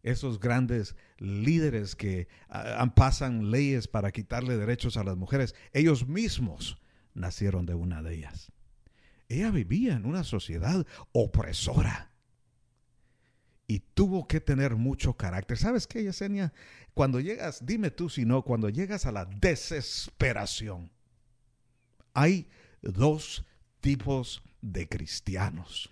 esos 0.03 0.39
grandes 0.39 0.97
líderes 1.17 1.95
que 1.95 2.27
ah, 2.49 2.91
pasan 2.93 3.51
leyes 3.51 3.87
para 3.87 4.11
quitarle 4.11 4.57
derechos 4.57 4.97
a 4.97 5.03
las 5.05 5.15
mujeres, 5.15 5.55
ellos 5.71 6.07
mismos 6.07 6.77
nacieron 7.13 7.65
de 7.65 7.73
una 7.73 8.01
de 8.01 8.15
ellas. 8.15 8.51
Ella 9.33 9.51
vivía 9.51 9.93
en 9.93 10.05
una 10.05 10.23
sociedad 10.23 10.85
opresora 11.11 12.11
y 13.67 13.79
tuvo 13.79 14.27
que 14.27 14.39
tener 14.39 14.75
mucho 14.75 15.13
carácter. 15.13 15.57
¿Sabes 15.57 15.87
qué, 15.87 16.03
Yesenia? 16.03 16.53
Cuando 16.93 17.19
llegas, 17.19 17.65
dime 17.65 17.89
tú 17.89 18.09
si 18.09 18.25
no, 18.25 18.43
cuando 18.43 18.69
llegas 18.69 19.05
a 19.05 19.11
la 19.11 19.25
desesperación, 19.25 20.91
hay 22.13 22.47
dos 22.81 23.45
tipos 23.81 24.43
de 24.61 24.87
cristianos. 24.87 25.89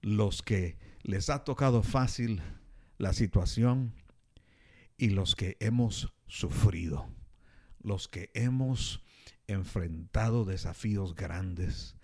Los 0.00 0.40
que 0.40 0.78
les 1.02 1.28
ha 1.28 1.44
tocado 1.44 1.82
fácil 1.82 2.40
la 2.96 3.12
situación 3.12 3.92
y 4.96 5.10
los 5.10 5.36
que 5.36 5.56
hemos 5.60 6.14
sufrido, 6.26 7.06
los 7.82 8.08
que 8.08 8.30
hemos 8.32 9.04
enfrentado 9.46 10.44
desafíos 10.44 11.14
grandes, 11.14 11.95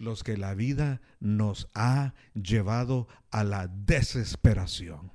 los 0.00 0.24
que 0.24 0.36
la 0.36 0.54
vida 0.54 1.00
nos 1.20 1.68
ha 1.74 2.14
llevado 2.34 3.08
a 3.30 3.44
la 3.44 3.68
desesperación. 3.68 5.12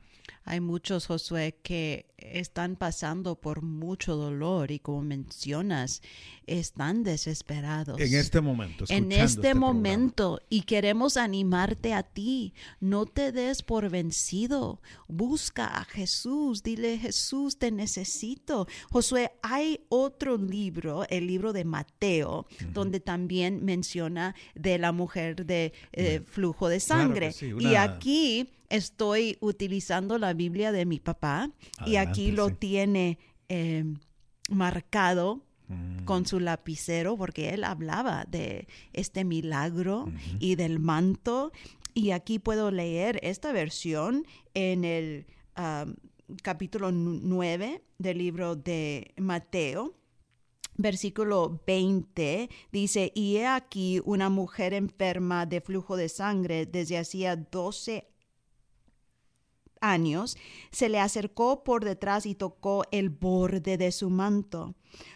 Hay 0.47 0.59
muchos, 0.59 1.07
Josué, 1.07 1.57
que 1.63 2.05
están 2.17 2.75
pasando 2.75 3.35
por 3.35 3.63
mucho 3.63 4.15
dolor 4.15 4.69
y 4.69 4.79
como 4.79 5.01
mencionas, 5.01 6.03
están 6.45 7.03
desesperados. 7.03 7.99
En 7.99 8.13
este 8.13 8.41
momento. 8.41 8.85
En 8.89 9.11
este, 9.11 9.23
este 9.23 9.55
momento. 9.55 10.39
Y 10.47 10.61
queremos 10.61 11.17
animarte 11.17 11.93
a 11.93 12.03
ti. 12.03 12.53
No 12.79 13.07
te 13.07 13.31
des 13.31 13.63
por 13.63 13.89
vencido. 13.89 14.81
Busca 15.07 15.65
a 15.65 15.83
Jesús. 15.83 16.61
Dile, 16.61 16.99
Jesús, 16.99 17.57
te 17.57 17.71
necesito. 17.71 18.67
Josué, 18.91 19.31
hay 19.41 19.81
otro 19.89 20.37
libro, 20.37 21.05
el 21.09 21.25
libro 21.25 21.53
de 21.53 21.65
Mateo, 21.65 22.45
donde 22.71 22.99
también 22.99 23.65
menciona 23.65 24.35
de 24.53 24.77
la 24.77 24.91
mujer 24.91 25.45
de 25.45 25.73
eh, 25.91 26.21
flujo 26.23 26.69
de 26.69 26.79
sangre. 26.79 27.33
Y 27.59 27.73
aquí 27.75 28.49
estoy 28.75 29.37
utilizando 29.39 30.17
la 30.17 30.33
Biblia 30.33 30.71
de 30.71 30.85
mi 30.85 30.99
papá 30.99 31.51
y 31.85 31.95
aquí 31.95 32.31
lo 32.31 32.49
tiene 32.51 33.19
eh, 33.49 33.83
marcado 34.49 35.43
mm. 35.67 36.05
con 36.05 36.25
su 36.25 36.39
lapicero 36.39 37.17
porque 37.17 37.49
él 37.49 37.63
hablaba 37.63 38.25
de 38.25 38.67
este 38.93 39.23
milagro 39.23 40.11
y 40.39 40.55
del 40.55 40.79
manto. 40.79 41.51
Y 41.93 42.11
aquí 42.11 42.39
puedo 42.39 42.71
leer 42.71 43.19
esta 43.23 43.51
versión 43.51 44.25
en 44.53 44.83
el 44.83 45.27
capítulo 46.43 46.91
9 46.91 47.81
del 47.97 48.17
libro 48.17 48.55
de 48.55 49.13
Mateo 49.17 49.95
versículo 50.77 51.61
20 51.65 52.49
dice, 52.71 53.11
y 53.15 53.37
he 53.37 53.47
aquí 53.47 54.01
una 54.03 54.29
mujer 54.29 54.73
enferma 54.73 55.45
de 55.45 55.61
flujo 55.61 55.95
de 55.95 56.09
sangre 56.09 56.65
desde 56.65 56.97
hacía 56.97 57.35
12 57.35 58.07
años, 59.91 60.37
se 60.71 60.89
le 60.89 60.99
acercó 60.99 61.63
por 61.63 61.83
detrás 61.83 62.25
y 62.25 62.35
tocó 62.35 62.83
el 62.91 63.09
borde 63.09 63.77
de 63.77 63.91
su 63.91 64.09
manto, 64.09 64.75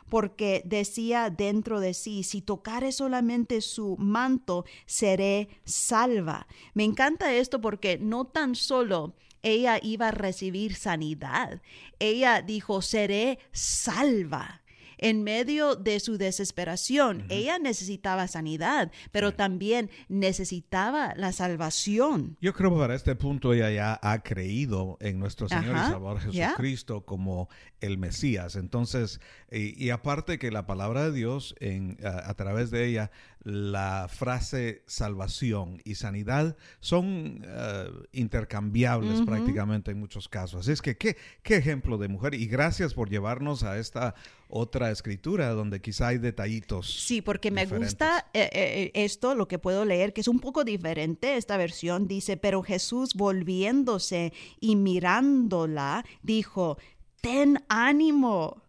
porque 0.09 0.61
decía 0.65 1.29
dentro 1.29 1.79
de 1.79 1.93
sí, 1.93 2.23
si 2.23 2.41
tocare 2.41 2.91
solamente 2.91 3.61
su 3.61 3.95
manto, 3.97 4.65
seré 4.85 5.49
salva. 5.63 6.47
Me 6.73 6.83
encanta 6.83 7.33
esto 7.33 7.61
porque 7.61 7.97
no 7.97 8.25
tan 8.25 8.55
solo 8.55 9.15
ella 9.41 9.79
iba 9.81 10.09
a 10.09 10.11
recibir 10.11 10.75
sanidad, 10.75 11.61
ella 11.99 12.41
dijo, 12.41 12.81
seré 12.81 13.39
salva 13.51 14.61
en 14.99 15.23
medio 15.23 15.75
de 15.75 15.99
su 15.99 16.17
desesperación. 16.17 17.25
Ella 17.29 17.57
necesitaba 17.57 18.27
sanidad, 18.27 18.91
pero 19.11 19.33
también 19.33 19.89
necesitaba 20.07 21.13
la 21.15 21.31
salvación. 21.31 22.37
Yo 22.41 22.53
creo 22.53 22.71
que 22.71 22.77
para 22.77 22.95
este 22.95 23.15
punto 23.15 23.53
ella 23.53 23.71
ya 23.71 23.99
ha 24.01 24.21
creído 24.21 24.97
en 24.99 25.19
nuestro 25.19 25.49
Señor 25.49 25.75
y 25.75 25.79
Salvador 25.79 26.19
Jesucristo 26.19 27.05
como 27.05 27.49
el 27.79 27.97
Mesías. 27.97 28.55
Entonces, 28.55 29.21
y, 29.51 29.89
aparte 29.89 30.37
que 30.37 30.51
la 30.51 30.67
palabra 30.67 31.05
de 31.05 31.11
Dios 31.13 31.55
en, 31.59 31.97
a, 32.03 32.33
través 32.35 32.69
de 32.71 32.85
ella, 32.85 33.11
la 33.41 34.07
frase 34.09 34.83
salvación 34.85 35.81
y 35.85 35.95
sanidad 35.95 36.57
son 36.81 37.41
eh, 37.45 37.89
intercambiables 38.11 39.21
prácticamente 39.21 39.91
en 39.91 39.99
muchos 39.99 40.27
casos. 40.27 40.61
Así 40.61 40.71
es 40.71 40.81
que 40.81 40.97
qué, 40.97 41.17
qué 41.41 41.55
ejemplo 41.55 41.97
de 41.97 42.09
mujer. 42.09 42.33
Y 42.33 42.47
gracias 42.47 42.93
por 42.93 43.09
llevarnos 43.09 43.63
a 43.63 43.77
esta 43.77 44.13
otra 44.49 44.89
escritura 44.89 45.49
donde 45.51 45.79
quizá 45.79 46.07
hay 46.07 46.17
detallitos. 46.17 46.91
Sí, 47.05 47.21
porque 47.21 47.51
me 47.51 47.65
gusta 47.67 48.25
eh, 48.33 48.49
eh, 48.51 48.91
esto, 48.95 49.35
lo 49.35 49.47
que 49.47 49.59
puedo 49.59 49.85
leer, 49.85 50.11
que 50.11 50.21
es 50.21 50.27
un 50.27 50.39
poco 50.39 50.63
diferente. 50.63 51.37
Esta 51.37 51.55
versión 51.55 52.07
dice, 52.07 52.35
pero 52.35 52.63
Jesús 52.63 53.13
volviéndose 53.13 54.33
y 54.59 54.75
mirándola, 54.75 56.03
dijo, 56.23 56.77
ten 57.21 57.63
ánimo. 57.69 58.63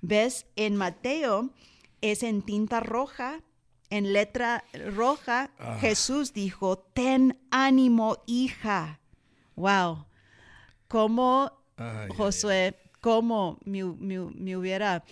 ¿Ves? 0.00 0.46
En 0.56 0.76
Mateo 0.76 1.50
es 2.00 2.22
en 2.22 2.42
tinta 2.42 2.80
roja, 2.80 3.42
en 3.90 4.12
letra 4.12 4.64
roja, 4.94 5.52
ah. 5.58 5.78
Jesús 5.80 6.32
dijo, 6.32 6.78
ten 6.78 7.38
ánimo, 7.50 8.18
hija. 8.26 9.00
Wow. 9.54 10.06
Como 10.88 11.52
Josué, 12.16 12.76
como 13.00 13.58
me, 13.64 13.84
hubiera 14.56 15.04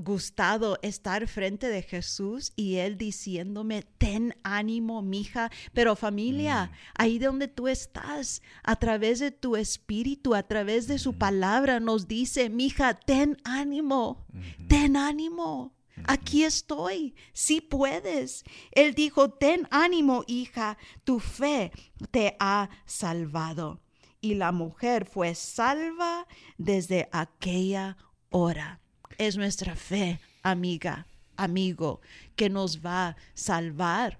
gustado 0.00 0.78
estar 0.82 1.28
frente 1.28 1.68
de 1.68 1.82
Jesús 1.82 2.52
y 2.56 2.76
él 2.76 2.98
diciéndome, 2.98 3.82
ten 3.98 4.34
ánimo, 4.42 5.00
mija, 5.02 5.50
pero 5.72 5.94
familia, 5.94 6.66
mm. 6.66 6.76
ahí 6.96 7.18
donde 7.18 7.48
tú 7.48 7.68
estás, 7.68 8.42
a 8.64 8.76
través 8.76 9.20
de 9.20 9.30
tu 9.30 9.56
espíritu, 9.56 10.34
a 10.34 10.42
través 10.42 10.88
de 10.88 10.98
su 10.98 11.12
mm. 11.12 11.18
palabra, 11.18 11.80
nos 11.80 12.08
dice, 12.08 12.50
mija, 12.50 12.94
ten 12.94 13.36
ánimo, 13.44 14.26
ten 14.68 14.96
ánimo. 14.96 15.72
Aquí 16.04 16.44
estoy, 16.44 17.14
si 17.32 17.60
puedes. 17.60 18.44
Él 18.72 18.94
dijo, 18.94 19.30
ten 19.30 19.66
ánimo, 19.70 20.24
hija, 20.26 20.76
tu 21.04 21.20
fe 21.20 21.72
te 22.10 22.36
ha 22.38 22.68
salvado. 22.84 23.80
Y 24.26 24.34
la 24.34 24.50
mujer 24.50 25.06
fue 25.06 25.34
salva 25.34 26.26
desde 26.58 27.08
aquella 27.12 27.96
hora 28.30 28.80
es 29.18 29.36
nuestra 29.36 29.74
fe, 29.74 30.20
amiga, 30.42 31.06
amigo, 31.36 32.00
que 32.34 32.50
nos 32.50 32.84
va 32.84 33.08
a 33.08 33.16
salvar. 33.34 34.18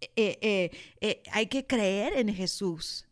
Eh, 0.00 0.38
eh, 0.40 0.70
eh, 1.00 1.22
hay 1.32 1.46
que 1.46 1.66
creer 1.66 2.14
en 2.16 2.34
Jesús. 2.34 3.06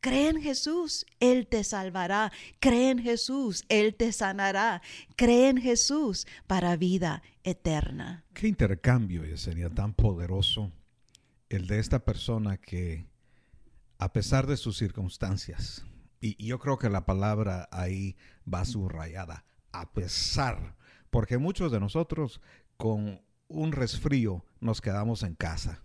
Cree 0.00 0.30
en 0.30 0.42
Jesús, 0.42 1.06
Él 1.20 1.46
te 1.46 1.62
salvará. 1.62 2.32
Cree 2.58 2.90
en 2.90 2.98
Jesús, 2.98 3.64
Él 3.68 3.94
te 3.94 4.12
sanará. 4.12 4.82
Cree 5.16 5.48
en 5.48 5.58
Jesús 5.58 6.26
para 6.46 6.76
vida 6.76 7.22
eterna. 7.44 8.24
Qué 8.34 8.48
intercambio 8.48 9.24
sería 9.36 9.70
tan 9.70 9.94
poderoso 9.94 10.72
el 11.48 11.66
de 11.68 11.78
esta 11.78 12.04
persona 12.04 12.56
que, 12.56 13.06
a 14.02 14.12
pesar 14.12 14.48
de 14.48 14.56
sus 14.56 14.76
circunstancias, 14.78 15.86
y 16.20 16.44
yo 16.44 16.58
creo 16.58 16.76
que 16.76 16.90
la 16.90 17.06
palabra 17.06 17.68
ahí 17.70 18.16
va 18.52 18.64
subrayada, 18.64 19.44
a 19.70 19.92
pesar, 19.92 20.74
porque 21.10 21.38
muchos 21.38 21.70
de 21.70 21.78
nosotros 21.78 22.40
con 22.76 23.20
un 23.46 23.70
resfrío 23.70 24.44
nos 24.58 24.80
quedamos 24.80 25.22
en 25.22 25.36
casa. 25.36 25.84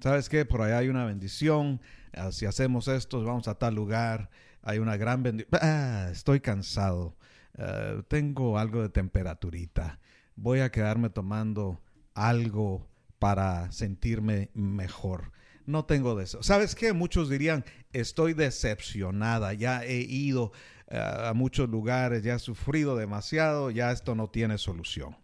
¿Sabes 0.00 0.28
qué? 0.28 0.44
Por 0.44 0.60
allá 0.60 0.78
hay 0.78 0.88
una 0.88 1.04
bendición. 1.04 1.80
Ah, 2.14 2.32
si 2.32 2.46
hacemos 2.46 2.88
esto, 2.88 3.22
vamos 3.22 3.46
a 3.46 3.54
tal 3.54 3.76
lugar. 3.76 4.28
Hay 4.62 4.80
una 4.80 4.96
gran 4.96 5.22
bendición. 5.22 5.60
Ah, 5.62 6.08
estoy 6.10 6.40
cansado. 6.40 7.16
Ah, 7.56 8.02
tengo 8.08 8.58
algo 8.58 8.82
de 8.82 8.88
temperaturita. 8.88 10.00
Voy 10.34 10.58
a 10.60 10.72
quedarme 10.72 11.10
tomando 11.10 11.80
algo 12.12 12.88
para 13.20 13.70
sentirme 13.70 14.50
mejor 14.52 15.30
no 15.66 15.84
tengo 15.84 16.14
de 16.14 16.24
eso. 16.24 16.42
¿Sabes 16.42 16.74
qué? 16.74 16.92
Muchos 16.92 17.28
dirían, 17.28 17.64
estoy 17.92 18.34
decepcionada, 18.34 19.54
ya 19.54 19.84
he 19.84 20.00
ido 20.00 20.52
eh, 20.88 20.98
a 20.98 21.32
muchos 21.34 21.68
lugares, 21.68 22.22
ya 22.22 22.34
he 22.34 22.38
sufrido 22.38 22.96
demasiado, 22.96 23.70
ya 23.70 23.90
esto 23.90 24.14
no 24.14 24.28
tiene 24.28 24.58
solución. 24.58 25.16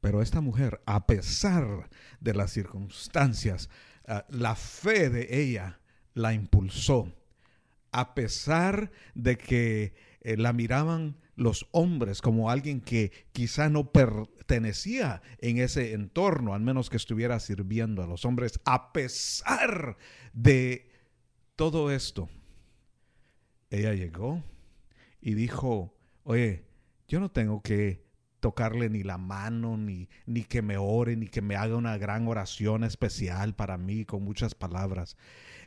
Pero 0.00 0.20
esta 0.20 0.40
mujer, 0.40 0.82
a 0.84 1.06
pesar 1.06 1.88
de 2.20 2.34
las 2.34 2.52
circunstancias, 2.52 3.70
eh, 4.06 4.22
la 4.28 4.54
fe 4.54 5.08
de 5.08 5.40
ella 5.40 5.80
la 6.12 6.34
impulsó. 6.34 7.12
A 7.90 8.14
pesar 8.14 8.90
de 9.14 9.38
que 9.38 9.94
eh, 10.20 10.36
la 10.36 10.52
miraban 10.52 11.16
los 11.36 11.66
hombres 11.72 12.20
como 12.20 12.50
alguien 12.50 12.80
que 12.80 13.12
quizá 13.32 13.68
no 13.68 13.90
pertenecía 13.90 15.22
en 15.38 15.58
ese 15.58 15.92
entorno, 15.92 16.54
al 16.54 16.60
menos 16.60 16.90
que 16.90 16.96
estuviera 16.96 17.40
sirviendo 17.40 18.02
a 18.02 18.06
los 18.06 18.24
hombres, 18.24 18.60
a 18.64 18.92
pesar 18.92 19.96
de 20.32 20.90
todo 21.56 21.90
esto, 21.90 22.28
ella 23.70 23.94
llegó 23.94 24.42
y 25.20 25.34
dijo, 25.34 25.96
oye, 26.22 26.64
yo 27.08 27.20
no 27.20 27.30
tengo 27.30 27.62
que 27.62 28.04
tocarle 28.40 28.90
ni 28.90 29.02
la 29.02 29.16
mano, 29.16 29.78
ni, 29.78 30.08
ni 30.26 30.44
que 30.44 30.60
me 30.60 30.76
ore, 30.76 31.16
ni 31.16 31.28
que 31.28 31.40
me 31.40 31.56
haga 31.56 31.76
una 31.76 31.96
gran 31.96 32.28
oración 32.28 32.84
especial 32.84 33.54
para 33.54 33.78
mí 33.78 34.04
con 34.04 34.22
muchas 34.22 34.54
palabras. 34.54 35.16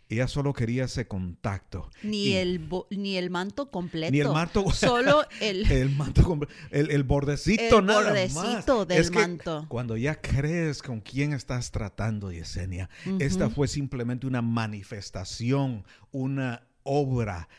Ella 0.10 0.28
solo 0.30 0.54
quería 0.54 0.86
ese 0.86 1.06
contacto. 1.08 1.90
Ni, 2.02 2.28
Y- 2.30 2.34
el, 2.36 2.70
ni 2.92 3.18
el 3.18 3.30
manto 3.30 3.70
completo. 3.70 4.12
Ni 4.14 4.20
el 4.22 4.30
manto. 4.30 4.70
Solo 4.72 5.26
el... 5.42 5.70
el 5.72 5.90
manto, 5.90 6.22
comple- 6.24 6.48
el, 6.72 6.92
el 6.92 7.04
bordecito 7.04 7.80
El 7.80 7.86
nada 7.86 8.04
bordecito 8.04 8.78
más. 8.80 8.88
del 8.88 9.02
Es 9.02 9.12
que 9.12 9.20
manto. 9.20 9.66
Cuando 9.68 9.98
ya 9.98 10.22
crees 10.22 10.82
con 10.82 11.02
quién 11.02 11.34
estás 11.34 11.72
tratando, 11.72 12.32
Yesenia, 12.32 12.90
esta 13.20 13.50
fue 13.50 13.68
simplemente 13.68 14.28
una 14.28 14.42
manifestación, 14.42 15.84
una 16.12 16.64
obra 16.84 17.50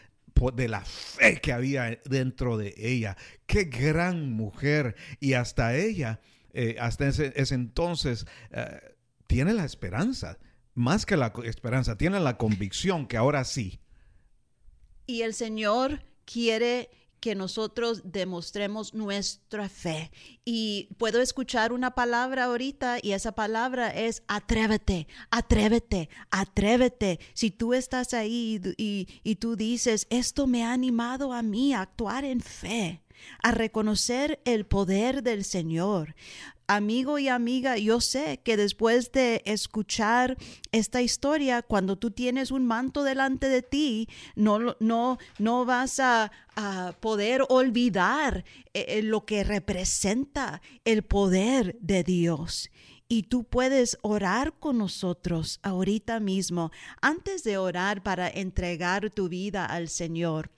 de 0.54 0.68
la 0.68 0.82
fe 0.84 1.40
que 1.40 1.52
había 1.52 1.98
dentro 2.04 2.56
de 2.56 2.72
ella. 2.78 3.16
Qué 3.46 3.64
gran 3.64 4.32
mujer. 4.32 4.94
Y 5.20 5.34
hasta 5.34 5.76
ella, 5.76 6.20
eh, 6.52 6.76
hasta 6.80 7.08
ese, 7.08 7.32
ese 7.36 7.54
entonces, 7.56 8.24
eh, 8.52 8.80
tiene 9.26 9.52
la 9.52 9.64
esperanza. 9.64 10.38
Más 10.78 11.04
que 11.04 11.16
la 11.16 11.32
esperanza, 11.42 11.98
tiene 11.98 12.20
la 12.20 12.36
convicción 12.38 13.08
que 13.08 13.16
ahora 13.16 13.44
sí. 13.44 13.80
Y 15.06 15.22
el 15.22 15.34
Señor 15.34 16.04
quiere 16.24 16.88
que 17.18 17.34
nosotros 17.34 18.02
demostremos 18.04 18.94
nuestra 18.94 19.68
fe. 19.68 20.12
Y 20.44 20.90
puedo 20.96 21.20
escuchar 21.20 21.72
una 21.72 21.96
palabra 21.96 22.44
ahorita 22.44 22.98
y 23.02 23.10
esa 23.10 23.32
palabra 23.32 23.88
es 23.90 24.22
atrévete, 24.28 25.08
atrévete, 25.32 26.10
atrévete. 26.30 27.18
Si 27.34 27.50
tú 27.50 27.74
estás 27.74 28.14
ahí 28.14 28.60
y- 28.76 29.08
y 29.24 29.34
tú 29.34 29.56
dices, 29.56 30.06
esto 30.10 30.46
me 30.46 30.62
ha 30.62 30.72
animado 30.72 31.32
a 31.32 31.42
mí 31.42 31.74
a 31.74 31.80
actuar 31.80 32.24
en 32.24 32.40
fe, 32.40 33.02
a 33.42 33.50
reconocer 33.50 34.40
el 34.44 34.64
poder 34.64 35.24
del 35.24 35.42
Señor. 35.44 36.14
Amigo 36.70 37.18
y 37.18 37.28
amiga, 37.28 37.78
yo 37.78 37.98
sé 37.98 38.40
que 38.44 38.58
después 38.58 39.10
de 39.12 39.40
escuchar 39.46 40.36
esta 40.70 41.00
historia, 41.00 41.62
cuando 41.62 41.96
tú 41.96 42.10
tienes 42.10 42.50
un 42.50 42.66
manto 42.66 43.04
delante 43.04 43.48
de 43.48 43.62
ti, 43.62 44.06
no, 44.36 44.76
no, 44.78 45.16
no 45.38 45.64
vas 45.64 45.98
a, 45.98 46.30
a 46.56 46.92
poder 47.00 47.42
olvidar 47.48 48.44
eh, 48.74 48.84
eh, 48.86 49.02
lo 49.02 49.24
que 49.24 49.44
representa 49.44 50.60
el 50.84 51.04
poder 51.04 51.78
de 51.80 52.04
Dios. 52.04 52.70
Y 53.08 53.22
tú 53.22 53.44
puedes 53.44 53.96
orar 54.02 54.52
con 54.58 54.76
nosotros 54.76 55.60
ahorita 55.62 56.20
mismo, 56.20 56.70
antes 57.00 57.44
de 57.44 57.56
orar 57.56 58.02
para 58.02 58.28
entregar 58.28 59.08
tu 59.08 59.30
vida 59.30 59.64
al 59.64 59.88
Señor. 59.88 60.50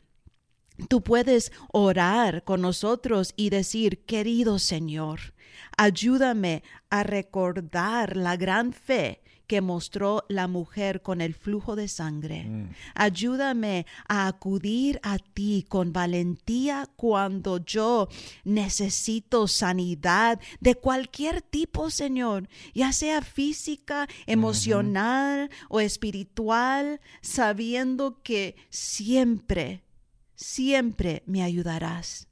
Tú 0.88 1.02
puedes 1.02 1.52
orar 1.72 2.44
con 2.44 2.60
nosotros 2.60 3.32
y 3.36 3.50
decir, 3.50 4.04
querido 4.04 4.58
Señor, 4.58 5.34
ayúdame 5.76 6.62
a 6.90 7.02
recordar 7.02 8.16
la 8.16 8.36
gran 8.36 8.72
fe 8.72 9.22
que 9.50 9.60
mostró 9.60 10.24
la 10.28 10.46
mujer 10.46 11.02
con 11.02 11.20
el 11.20 11.34
flujo 11.34 11.74
de 11.74 11.88
sangre. 11.88 12.68
Ayúdame 12.94 13.84
a 14.06 14.28
acudir 14.28 15.00
a 15.02 15.18
ti 15.18 15.66
con 15.68 15.92
valentía 15.92 16.86
cuando 16.94 17.58
yo 17.58 18.06
necesito 18.44 19.48
sanidad 19.48 20.38
de 20.60 20.76
cualquier 20.76 21.42
tipo, 21.42 21.90
Señor, 21.90 22.48
ya 22.74 22.92
sea 22.92 23.22
física, 23.22 24.06
emocional 24.26 25.50
o 25.68 25.80
espiritual, 25.80 27.00
sabiendo 27.20 28.22
que 28.22 28.54
siempre 28.68 29.82
siempre 30.40 31.22
me 31.26 31.42
ayudarás. 31.42 32.26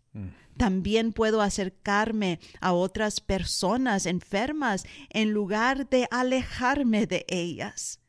También 0.56 1.12
puedo 1.12 1.40
acercarme 1.40 2.40
a 2.60 2.72
otras 2.72 3.20
personas 3.20 4.06
enfermas 4.06 4.84
en 5.10 5.30
lugar 5.32 5.88
de 5.88 6.08
alejarme 6.10 7.06
de 7.06 7.24
ellas. 7.28 8.00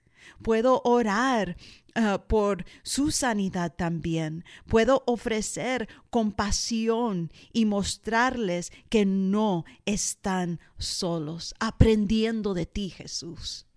Puedo 0.41 0.81
orar 0.83 1.57
ah, 1.93 2.25
por 2.27 2.65
su 2.81 3.11
sanidad 3.11 3.75
también. 3.75 4.45
Puedo 4.65 5.03
ofrecer 5.05 5.87
compasión 6.09 7.31
y 7.53 7.65
mostrarles 7.65 8.71
que 8.89 9.05
no 9.05 9.65
están 9.85 10.59
solos, 10.79 11.53
aprendiendo 11.59 12.55
de 12.55 12.65
ti, 12.65 12.89
Jesús. 12.89 13.67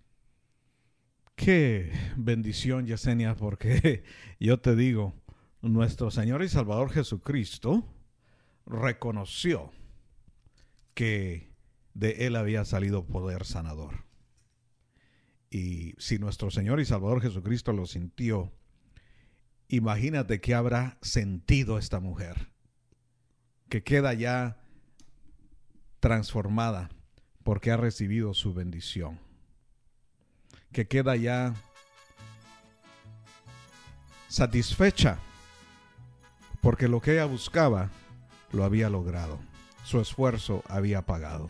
Qué 1.35 1.91
bendición, 2.15 2.87
Yesenia, 2.87 3.35
porque 3.35 4.03
yo 4.39 4.59
te 4.59 4.75
digo, 4.75 5.13
nuestro 5.63 6.11
Señor 6.11 6.43
y 6.43 6.49
Salvador 6.49 6.91
Jesucristo 6.91 7.83
reconoció 8.67 9.71
que 10.93 11.51
de 11.95 12.27
Él 12.27 12.35
había 12.35 12.63
salido 12.65 13.07
poder 13.07 13.45
sanador. 13.45 14.05
Y 15.49 15.95
si 15.97 16.19
nuestro 16.19 16.51
Señor 16.51 16.79
y 16.79 16.85
Salvador 16.85 17.21
Jesucristo 17.21 17.73
lo 17.73 17.87
sintió, 17.87 18.51
imagínate 19.67 20.39
qué 20.39 20.53
habrá 20.53 20.99
sentido 21.01 21.79
esta 21.79 21.99
mujer, 21.99 22.51
que 23.69 23.83
queda 23.83 24.13
ya 24.13 24.61
transformada 25.99 26.89
porque 27.43 27.71
ha 27.71 27.77
recibido 27.77 28.35
su 28.35 28.53
bendición 28.53 29.19
que 30.73 30.87
queda 30.87 31.15
ya 31.15 31.53
satisfecha 34.27 35.19
porque 36.63 36.87
lo 36.87 37.01
que 37.01 37.11
ella 37.11 37.25
buscaba 37.25 37.89
lo 38.53 38.63
había 38.63 38.89
logrado. 38.89 39.37
Su 39.83 39.99
esfuerzo 39.99 40.63
había 40.69 41.03
pagado. 41.03 41.49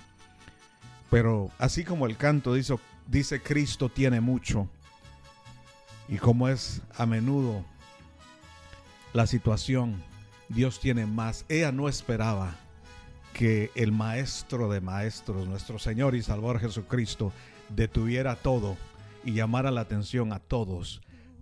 Pero 1.12 1.52
así 1.60 1.86
como 1.86 2.08
el 2.08 2.18
canto 2.18 2.56
dice, 2.56 2.76
dice 3.08 3.40
Cristo 3.40 3.90
tiene 3.90 4.20
mucho, 4.20 4.68
y 6.10 6.18
como 6.18 6.50
es 6.50 6.82
a 6.98 7.06
menudo 7.06 7.64
la 9.14 9.28
situación, 9.28 10.04
Dios 10.50 10.80
tiene 10.80 11.06
más. 11.06 11.46
Ella 11.48 11.72
no 11.72 11.88
esperaba 11.88 12.56
que 13.34 13.70
el 13.76 13.92
Maestro 13.92 14.68
de 14.70 14.82
Maestros, 14.82 15.48
nuestro 15.48 15.78
Señor 15.78 16.16
y 16.16 16.24
Salvador 16.24 16.60
Jesucristo, 16.60 17.32
detuviera 17.70 18.36
todo 18.36 18.78
y 19.24 19.34
llamara 19.34 19.70
la 19.70 19.82
atención 19.82 20.34
a 20.34 20.40
todos 20.40 21.02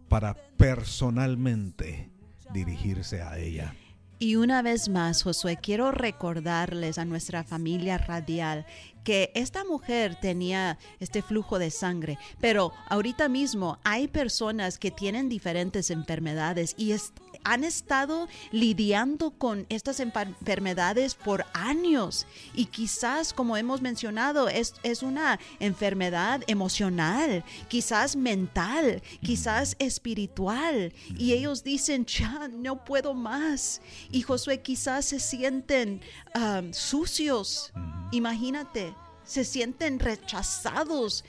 para 0.10 0.36
personalmente 0.58 2.11
dirigirse 2.54 3.22
a 3.22 3.38
ella. 3.38 3.74
Y 4.20 4.36
una 4.36 4.62
vez 4.62 4.88
más, 4.88 5.24
Josué, 5.24 5.58
quiero 5.58 5.92
recordarles 5.92 7.00
a 7.00 7.06
nuestra 7.06 7.44
familia 7.44 7.98
radial 7.98 8.68
que 9.04 9.32
esta 9.36 9.64
mujer 9.64 10.16
tenía 10.20 10.78
este 11.00 11.22
flujo 11.22 11.60
de 11.60 11.72
sangre, 11.72 12.18
pero 12.40 12.72
ahorita 12.90 13.30
mismo 13.30 13.80
hay 13.84 14.08
personas 14.08 14.78
que 14.78 14.92
tienen 14.92 15.30
diferentes 15.30 15.90
enfermedades 15.90 16.76
y 16.78 16.92
es- 16.92 17.14
han 17.44 17.64
estado 17.64 18.28
lidiando 18.52 19.32
con 19.32 19.66
estas 19.70 20.00
enfermedades 20.00 21.16
por 21.16 21.46
años. 21.54 22.28
Y 22.54 22.66
quizás, 22.66 23.34
como 23.34 23.58
hemos 23.58 23.82
mencionado, 23.82 24.48
es, 24.48 24.76
es 24.84 25.02
una 25.02 25.40
enfermedad 25.60 26.44
emocional, 26.46 27.44
quizás 27.68 28.16
mental, 28.16 29.02
quizás 29.24 29.76
espiritual. 29.80 30.94
Y 31.18 31.34
ellos 31.34 31.64
dicen, 31.64 32.06
ya 32.06 32.48
no 32.50 32.86
puedo 32.86 33.16
más. 33.16 33.82
Y 34.12 34.22
Josué 34.22 34.62
quizás 34.62 35.06
se 35.06 35.20
sienten 35.20 36.02
um, 36.36 36.72
sucios, 36.72 37.72
imagínate, 38.12 38.91
se 39.32 39.46
sienten 39.46 40.00
rechazados, 40.00 41.24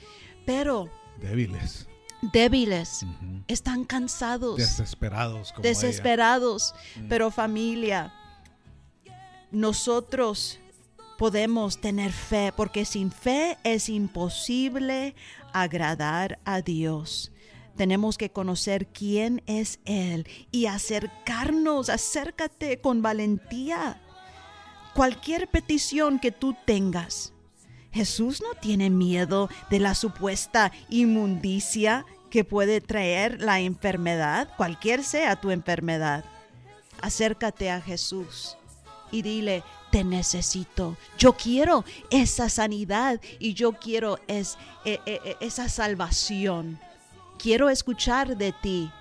pero 0.45 0.89
Débiles, 1.19 1.87
débiles, 2.21 3.05
están 3.47 3.85
cansados 3.85 4.57
desesperados 4.57 5.51
como 5.53 5.63
desesperados. 5.63 6.75
Mm. 6.95 7.07
Pero 7.07 7.31
familia, 7.31 8.13
nosotros 9.51 10.59
podemos 11.17 11.79
tener 11.79 12.11
fe, 12.11 12.51
porque 12.55 12.83
sin 12.83 13.11
fe 13.11 13.57
es 13.63 13.87
imposible 13.87 15.15
agradar 15.53 16.39
a 16.43 16.61
Dios. 16.61 17.31
Tenemos 17.77 18.17
que 18.17 18.31
conocer 18.31 18.87
quién 18.87 19.41
es 19.45 19.79
Él 19.85 20.27
y 20.51 20.65
acercarnos, 20.65 21.89
acércate 21.89 22.81
con 22.81 23.01
valentía. 23.01 24.01
Cualquier 24.93 25.49
petición 25.49 26.19
que 26.19 26.31
tú 26.31 26.55
tengas. 26.65 27.32
Jesús 27.93 28.41
no 28.41 28.59
tiene 28.59 28.89
miedo 28.89 29.49
de 29.69 29.79
la 29.79 29.93
supuesta 29.95 30.71
inmundicia 30.89 32.05
que 32.29 32.43
puede 32.43 32.81
traer 32.81 33.41
la 33.41 33.59
enfermedad, 33.59 34.49
cualquier 34.57 35.03
sea 35.03 35.35
tu 35.35 35.51
enfermedad. 35.51 36.25
Acércate 37.01 37.69
a 37.69 37.79
Jesús 37.79 38.57
y 39.11 39.21
dile, 39.21 39.63
te 39.91 40.03
necesito. 40.03 40.97
Yo 41.19 41.33
quiero 41.33 41.85
esa 42.09 42.49
sanidad 42.49 43.21
y 43.37 43.53
yo 43.53 43.73
quiero 43.73 44.17
e- 44.27 44.43
e- 44.85 44.99
e- 45.05 45.37
esa 45.39 45.69
salvación. 45.69 46.79
Quiero 47.37 47.69
escuchar 47.69 48.35
de 48.37 48.51
ti. 48.53 48.91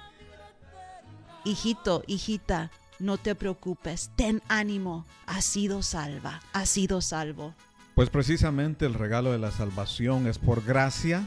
hijito, 1.44 2.04
hijita, 2.06 2.70
no 2.98 3.16
te 3.16 3.34
preocupes, 3.34 4.10
ten 4.14 4.40
ánimo, 4.48 5.06
has 5.26 5.44
sido 5.44 5.82
salva, 5.82 6.40
has 6.52 6.68
sido 6.68 7.00
salvo. 7.00 7.54
Pues 7.94 8.08
precisamente 8.08 8.86
el 8.86 8.94
regalo 8.94 9.32
de 9.32 9.38
la 9.38 9.50
salvación 9.50 10.26
es 10.26 10.38
por 10.38 10.64
gracia. 10.64 11.24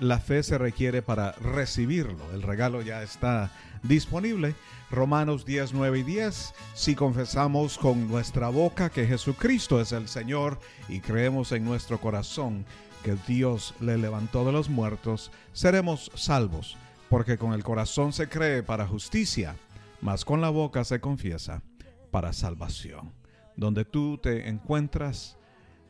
La 0.00 0.18
fe 0.18 0.42
se 0.42 0.56
requiere 0.56 1.02
para 1.02 1.32
recibirlo. 1.32 2.32
El 2.32 2.42
regalo 2.42 2.80
ya 2.80 3.02
está 3.02 3.50
disponible. 3.82 4.54
Romanos 4.90 5.44
10, 5.44 5.74
9 5.74 5.98
y 5.98 6.02
10. 6.04 6.54
Si 6.74 6.94
confesamos 6.94 7.76
con 7.76 8.08
nuestra 8.08 8.48
boca 8.48 8.88
que 8.88 9.06
Jesucristo 9.06 9.78
es 9.78 9.92
el 9.92 10.08
Señor 10.08 10.58
y 10.88 11.00
creemos 11.00 11.52
en 11.52 11.64
nuestro 11.64 12.00
corazón 12.00 12.64
que 13.02 13.16
Dios 13.28 13.74
le 13.80 13.98
levantó 13.98 14.44
de 14.46 14.52
los 14.52 14.70
muertos, 14.70 15.30
seremos 15.52 16.10
salvos, 16.14 16.78
porque 17.10 17.36
con 17.36 17.52
el 17.52 17.62
corazón 17.62 18.12
se 18.14 18.28
cree 18.28 18.62
para 18.62 18.86
justicia, 18.86 19.54
mas 20.00 20.24
con 20.24 20.40
la 20.40 20.48
boca 20.48 20.82
se 20.82 20.98
confiesa 20.98 21.62
para 22.10 22.32
salvación. 22.32 23.12
Donde 23.56 23.84
tú 23.84 24.18
te 24.18 24.48
encuentras, 24.48 25.35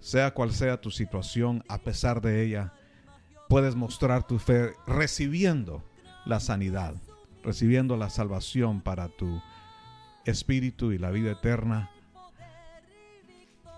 sea 0.01 0.33
cual 0.33 0.53
sea 0.53 0.81
tu 0.81 0.91
situación, 0.91 1.65
a 1.69 1.79
pesar 1.79 2.21
de 2.21 2.45
ella, 2.45 2.73
puedes 3.49 3.75
mostrar 3.75 4.27
tu 4.27 4.39
fe 4.39 4.73
recibiendo 4.87 5.83
la 6.25 6.41
sanidad, 6.41 6.95
recibiendo 7.43 7.97
la 7.97 8.11
salvación 8.11 8.81
para 8.81 9.09
tu 9.09 9.41
espíritu 10.25 10.93
y 10.93 10.99
la 10.99 11.11
vida 11.11 11.33
eterna, 11.33 11.91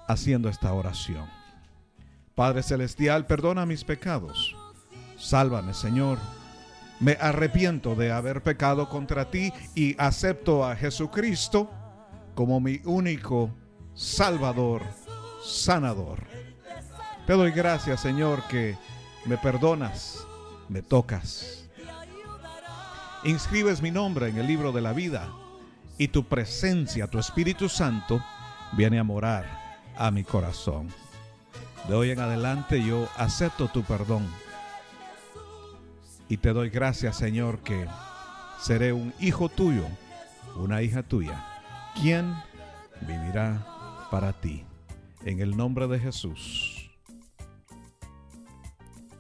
haciendo 0.07 0.49
esta 0.49 0.73
oración. 0.73 1.27
Padre 2.35 2.63
Celestial, 2.63 3.27
perdona 3.27 3.67
mis 3.67 3.85
pecados. 3.85 4.57
Sálvame, 5.19 5.75
Señor. 5.75 6.19
Me 7.01 7.17
arrepiento 7.21 7.95
de 7.95 8.11
haber 8.11 8.43
pecado 8.43 8.89
contra 8.89 9.31
ti 9.31 9.53
y 9.75 9.95
acepto 9.99 10.65
a 10.65 10.75
Jesucristo 10.75 11.71
como 12.35 12.61
mi 12.61 12.81
único 12.85 13.51
Salvador, 13.95 14.83
sanador. 15.49 16.21
Te 17.27 17.33
doy 17.33 17.51
gracias, 17.51 18.01
Señor, 18.01 18.43
que 18.49 18.77
me 19.25 19.37
perdonas, 19.39 20.27
me 20.69 20.83
tocas. 20.83 21.65
Inscribes 23.25 23.83
mi 23.83 23.91
nombre 23.91 24.29
en 24.29 24.39
el 24.39 24.47
libro 24.47 24.73
de 24.73 24.81
la 24.81 24.93
vida 24.93 25.29
y 25.97 26.09
tu 26.09 26.25
presencia, 26.25 27.09
tu 27.09 27.19
Espíritu 27.19 27.69
Santo, 27.69 28.23
viene 28.73 28.99
a 28.99 29.05
morar 29.05 29.47
a 29.97 30.11
mi 30.11 30.23
corazón. 30.23 30.89
De 31.89 31.95
hoy 31.95 32.11
en 32.11 32.21
adelante 32.21 32.83
yo 32.83 33.09
acepto 33.17 33.69
tu 33.69 33.83
perdón 33.83 34.27
y 36.29 36.37
te 36.37 36.53
doy 36.53 36.69
gracias, 36.69 37.17
Señor, 37.17 37.61
que 37.61 37.87
seré 38.61 38.93
un 38.93 39.15
hijo 39.19 39.49
tuyo, 39.49 39.87
una 40.57 40.83
hija 40.83 41.03
tuya, 41.03 41.45
quien 42.01 42.35
vivirá 43.01 43.67
para 44.11 44.33
ti. 44.33 44.68
En 45.25 45.41
el 45.41 45.57
nombre 45.57 45.87
de 45.89 45.99
Jesús. 45.99 46.91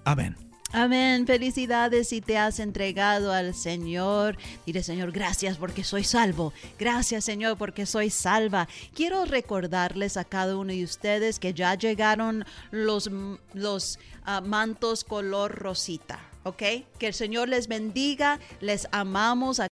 Amén. 0.04 0.36
Amén. 0.72 1.26
Felicidades 1.26 2.10
si 2.10 2.20
te 2.20 2.36
has 2.36 2.60
entregado 2.60 3.32
al 3.32 3.54
Señor. 3.54 4.36
Dile, 4.66 4.82
Señor, 4.82 5.12
gracias 5.12 5.56
porque 5.56 5.82
soy 5.82 6.04
salvo. 6.04 6.52
Gracias, 6.78 7.24
Señor, 7.24 7.56
porque 7.56 7.86
soy 7.86 8.10
salva. 8.10 8.68
Quiero 8.94 9.24
recordarles 9.24 10.18
a 10.18 10.24
cada 10.24 10.56
uno 10.58 10.72
de 10.72 10.84
ustedes 10.84 11.38
que 11.38 11.54
ya 11.54 11.74
llegaron 11.74 12.44
los, 12.70 13.10
los 13.54 13.98
uh, 14.26 14.46
mantos 14.46 15.04
color 15.04 15.54
rosita. 15.54 16.20
¿Ok? 16.44 16.62
Que 16.98 17.08
el 17.08 17.14
Señor 17.14 17.48
les 17.48 17.66
bendiga. 17.66 18.38
Les 18.60 18.88
amamos. 18.92 19.60